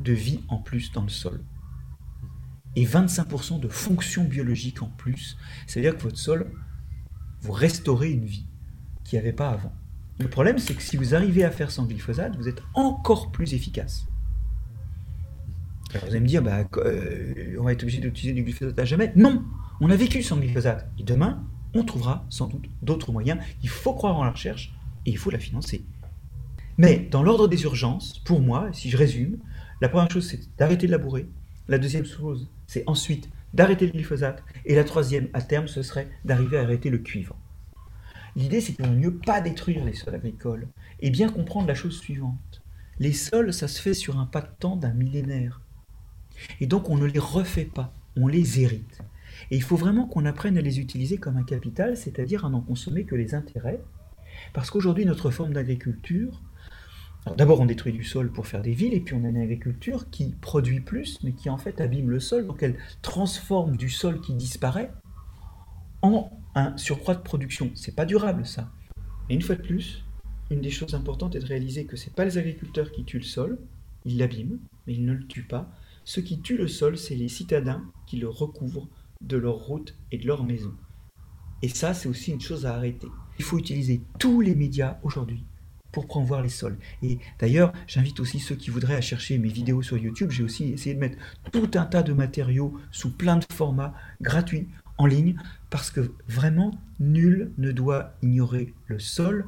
de 0.00 0.12
vie 0.12 0.40
en 0.48 0.58
plus 0.58 0.92
dans 0.92 1.02
le 1.02 1.08
sol. 1.08 1.42
Et 2.76 2.84
25% 2.84 3.60
de 3.60 3.68
fonction 3.68 4.24
biologique 4.24 4.82
en 4.82 4.88
plus. 4.88 5.36
C'est-à-dire 5.66 5.96
que 5.96 6.02
votre 6.02 6.18
sol, 6.18 6.50
vous 7.40 7.52
restaurez 7.52 8.10
une 8.10 8.24
vie 8.24 8.46
qu'il 9.04 9.18
n'y 9.18 9.24
avait 9.24 9.32
pas 9.32 9.50
avant. 9.50 9.72
Le 10.18 10.28
problème, 10.28 10.58
c'est 10.58 10.74
que 10.74 10.82
si 10.82 10.96
vous 10.96 11.14
arrivez 11.14 11.44
à 11.44 11.50
faire 11.50 11.70
sans 11.70 11.86
glyphosate, 11.86 12.36
vous 12.36 12.48
êtes 12.48 12.62
encore 12.74 13.30
plus 13.30 13.54
efficace. 13.54 14.06
Alors 15.94 16.04
vous 16.04 16.10
allez 16.10 16.20
me 16.20 16.26
dire, 16.26 16.42
bah, 16.42 16.64
euh, 16.76 17.56
on 17.58 17.64
va 17.64 17.72
être 17.72 17.82
obligé 17.82 18.00
d'utiliser 18.00 18.34
du 18.34 18.42
glyphosate 18.42 18.78
à 18.78 18.84
jamais. 18.84 19.12
Non, 19.16 19.44
on 19.80 19.90
a 19.90 19.96
vécu 19.96 20.22
sans 20.22 20.36
glyphosate. 20.36 20.90
Et 20.98 21.04
demain, 21.04 21.44
on 21.74 21.84
trouvera 21.84 22.26
sans 22.28 22.46
doute 22.46 22.66
d'autres 22.82 23.12
moyens. 23.12 23.40
Il 23.62 23.68
faut 23.68 23.94
croire 23.94 24.16
en 24.16 24.24
la 24.24 24.30
recherche 24.30 24.74
et 25.06 25.10
il 25.10 25.18
faut 25.18 25.30
la 25.30 25.38
financer. 25.38 25.84
Mais 26.76 27.08
dans 27.10 27.22
l'ordre 27.22 27.48
des 27.48 27.62
urgences, 27.62 28.18
pour 28.20 28.40
moi, 28.40 28.68
si 28.72 28.90
je 28.90 28.96
résume, 28.96 29.38
la 29.80 29.88
première 29.88 30.10
chose, 30.10 30.28
c'est 30.28 30.56
d'arrêter 30.56 30.86
de 30.86 30.92
labourer. 30.92 31.28
La 31.68 31.78
deuxième 31.78 32.04
chose, 32.04 32.50
c'est 32.66 32.84
ensuite 32.86 33.30
d'arrêter 33.54 33.86
le 33.86 33.92
glyphosate. 33.92 34.42
Et 34.64 34.74
la 34.74 34.84
troisième, 34.84 35.28
à 35.32 35.42
terme, 35.42 35.68
ce 35.68 35.82
serait 35.82 36.08
d'arriver 36.24 36.58
à 36.58 36.62
arrêter 36.62 36.90
le 36.90 36.98
cuivre. 36.98 37.36
L'idée, 38.36 38.60
c'est 38.60 38.72
qu'il 38.72 38.86
vaut 38.86 38.92
mieux 38.92 39.16
pas 39.16 39.40
détruire 39.40 39.84
les 39.84 39.94
sols 39.94 40.14
agricoles 40.14 40.68
et 41.00 41.10
bien 41.10 41.28
comprendre 41.28 41.68
la 41.68 41.74
chose 41.74 41.98
suivante. 41.98 42.62
Les 42.98 43.12
sols, 43.12 43.52
ça 43.52 43.68
se 43.68 43.80
fait 43.80 43.94
sur 43.94 44.18
un 44.18 44.26
pas 44.26 44.40
de 44.40 44.48
temps 44.58 44.76
d'un 44.76 44.92
millénaire. 44.92 45.60
Et 46.60 46.66
donc 46.66 46.90
on 46.90 46.96
ne 46.96 47.06
les 47.06 47.18
refait 47.18 47.64
pas, 47.64 47.94
on 48.16 48.26
les 48.26 48.60
hérite. 48.60 49.02
Et 49.50 49.56
il 49.56 49.62
faut 49.62 49.76
vraiment 49.76 50.06
qu'on 50.06 50.24
apprenne 50.24 50.58
à 50.58 50.60
les 50.60 50.80
utiliser 50.80 51.16
comme 51.16 51.36
un 51.36 51.44
capital, 51.44 51.96
c'est-à-dire 51.96 52.44
à 52.44 52.50
n'en 52.50 52.60
consommer 52.60 53.04
que 53.04 53.14
les 53.14 53.34
intérêts. 53.34 53.80
Parce 54.52 54.70
qu'aujourd'hui, 54.70 55.04
notre 55.04 55.30
forme 55.30 55.52
d'agriculture, 55.52 56.42
d'abord 57.36 57.60
on 57.60 57.66
détruit 57.66 57.92
du 57.92 58.04
sol 58.04 58.30
pour 58.30 58.46
faire 58.46 58.62
des 58.62 58.72
villes, 58.72 58.94
et 58.94 59.00
puis 59.00 59.14
on 59.14 59.24
a 59.24 59.28
une 59.28 59.38
agriculture 59.38 60.10
qui 60.10 60.34
produit 60.40 60.80
plus, 60.80 61.18
mais 61.22 61.32
qui 61.32 61.50
en 61.50 61.58
fait 61.58 61.80
abîme 61.80 62.10
le 62.10 62.20
sol, 62.20 62.46
donc 62.46 62.62
elle 62.62 62.76
transforme 63.02 63.76
du 63.76 63.90
sol 63.90 64.20
qui 64.20 64.34
disparaît 64.34 64.92
en 66.02 66.30
un 66.54 66.76
surcroît 66.76 67.14
de 67.14 67.22
production. 67.22 67.70
C'est 67.74 67.94
pas 67.94 68.06
durable 68.06 68.46
ça. 68.46 68.70
Et 69.28 69.34
une 69.34 69.42
fois 69.42 69.56
de 69.56 69.62
plus, 69.62 70.04
une 70.50 70.60
des 70.60 70.70
choses 70.70 70.94
importantes 70.94 71.36
est 71.36 71.40
de 71.40 71.46
réaliser 71.46 71.84
que 71.84 71.96
ce 71.96 72.06
n'est 72.06 72.14
pas 72.14 72.24
les 72.24 72.38
agriculteurs 72.38 72.90
qui 72.90 73.04
tuent 73.04 73.18
le 73.18 73.24
sol, 73.24 73.58
ils 74.04 74.18
l'abîment, 74.18 74.58
mais 74.86 74.94
ils 74.94 75.04
ne 75.04 75.12
le 75.12 75.26
tuent 75.26 75.46
pas, 75.46 75.70
Ce 76.04 76.20
qui 76.20 76.40
tue 76.40 76.56
le 76.56 76.68
sol, 76.68 76.96
c'est 76.96 77.16
les 77.16 77.28
citadins 77.28 77.84
qui 78.06 78.16
le 78.16 78.30
recouvrent 78.30 78.88
de 79.20 79.36
leurs 79.36 79.58
routes 79.58 79.94
et 80.10 80.16
de 80.16 80.26
leurs 80.26 80.42
maisons. 80.42 80.72
Et 81.60 81.68
ça, 81.68 81.92
c'est 81.92 82.08
aussi 82.08 82.30
une 82.30 82.40
chose 82.40 82.64
à 82.64 82.74
arrêter. 82.74 83.08
Il 83.38 83.44
faut 83.44 83.58
utiliser 83.58 84.00
tous 84.18 84.40
les 84.40 84.54
médias 84.54 84.98
aujourd'hui 85.02 85.44
pour 85.92 86.06
promouvoir 86.06 86.42
les 86.42 86.48
sols. 86.48 86.78
Et 87.02 87.18
d'ailleurs, 87.38 87.72
j'invite 87.86 88.20
aussi 88.20 88.38
ceux 88.38 88.54
qui 88.54 88.70
voudraient 88.70 88.96
à 88.96 89.00
chercher 89.00 89.38
mes 89.38 89.48
vidéos 89.48 89.82
sur 89.82 89.96
YouTube. 89.96 90.30
J'ai 90.30 90.42
aussi 90.42 90.72
essayé 90.72 90.94
de 90.94 91.00
mettre 91.00 91.18
tout 91.52 91.70
un 91.74 91.84
tas 91.84 92.02
de 92.02 92.12
matériaux 92.12 92.78
sous 92.90 93.10
plein 93.10 93.36
de 93.36 93.44
formats 93.52 93.94
gratuits 94.20 94.68
en 94.98 95.06
ligne 95.06 95.36
parce 95.70 95.90
que 95.90 96.12
vraiment, 96.28 96.78
nul 97.00 97.52
ne 97.58 97.72
doit 97.72 98.14
ignorer 98.22 98.74
le 98.86 98.98
sol. 98.98 99.46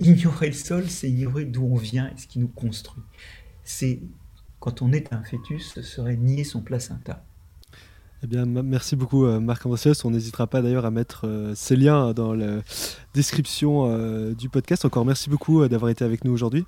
Ignorer 0.00 0.48
le 0.48 0.52
sol, 0.52 0.88
c'est 0.88 1.10
ignorer 1.10 1.44
d'où 1.44 1.64
on 1.64 1.76
vient 1.76 2.08
et 2.08 2.18
ce 2.18 2.26
qui 2.26 2.38
nous 2.38 2.48
construit. 2.48 3.02
C'est 3.64 4.00
quand 4.60 4.82
on 4.82 4.92
est 4.92 5.12
un 5.12 5.22
fœtus, 5.22 5.72
ce 5.74 5.82
serait 5.82 6.16
nier 6.16 6.44
son 6.44 6.60
placenta. 6.60 7.24
Eh 8.22 8.26
bien, 8.26 8.46
merci 8.46 8.96
beaucoup 8.96 9.24
euh, 9.24 9.38
Marc 9.38 9.64
Andressius. 9.64 10.04
On 10.04 10.10
n'hésitera 10.10 10.46
pas 10.46 10.60
d'ailleurs 10.60 10.84
à 10.84 10.90
mettre 10.90 11.26
euh, 11.26 11.52
ces 11.54 11.76
liens 11.76 12.12
dans 12.12 12.34
la 12.34 12.58
description 13.14 13.86
euh, 13.86 14.34
du 14.34 14.48
podcast. 14.48 14.84
Encore 14.84 15.04
merci 15.04 15.30
beaucoup 15.30 15.66
d'avoir 15.68 15.90
été 15.90 16.04
avec 16.04 16.24
nous 16.24 16.32
aujourd'hui. 16.32 16.64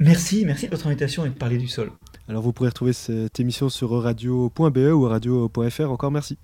Merci, 0.00 0.44
merci 0.44 0.66
de 0.66 0.70
votre 0.70 0.86
invitation 0.86 1.24
et 1.24 1.28
de 1.28 1.34
parler 1.34 1.58
du 1.58 1.68
sol. 1.68 1.90
Alors 2.28 2.42
vous 2.42 2.52
pourrez 2.52 2.68
retrouver 2.68 2.92
cette 2.92 3.40
émission 3.40 3.68
sur 3.68 3.90
radio.be 3.90 4.78
ou 4.92 5.02
radio.fr. 5.02 5.90
Encore 5.90 6.10
merci. 6.10 6.38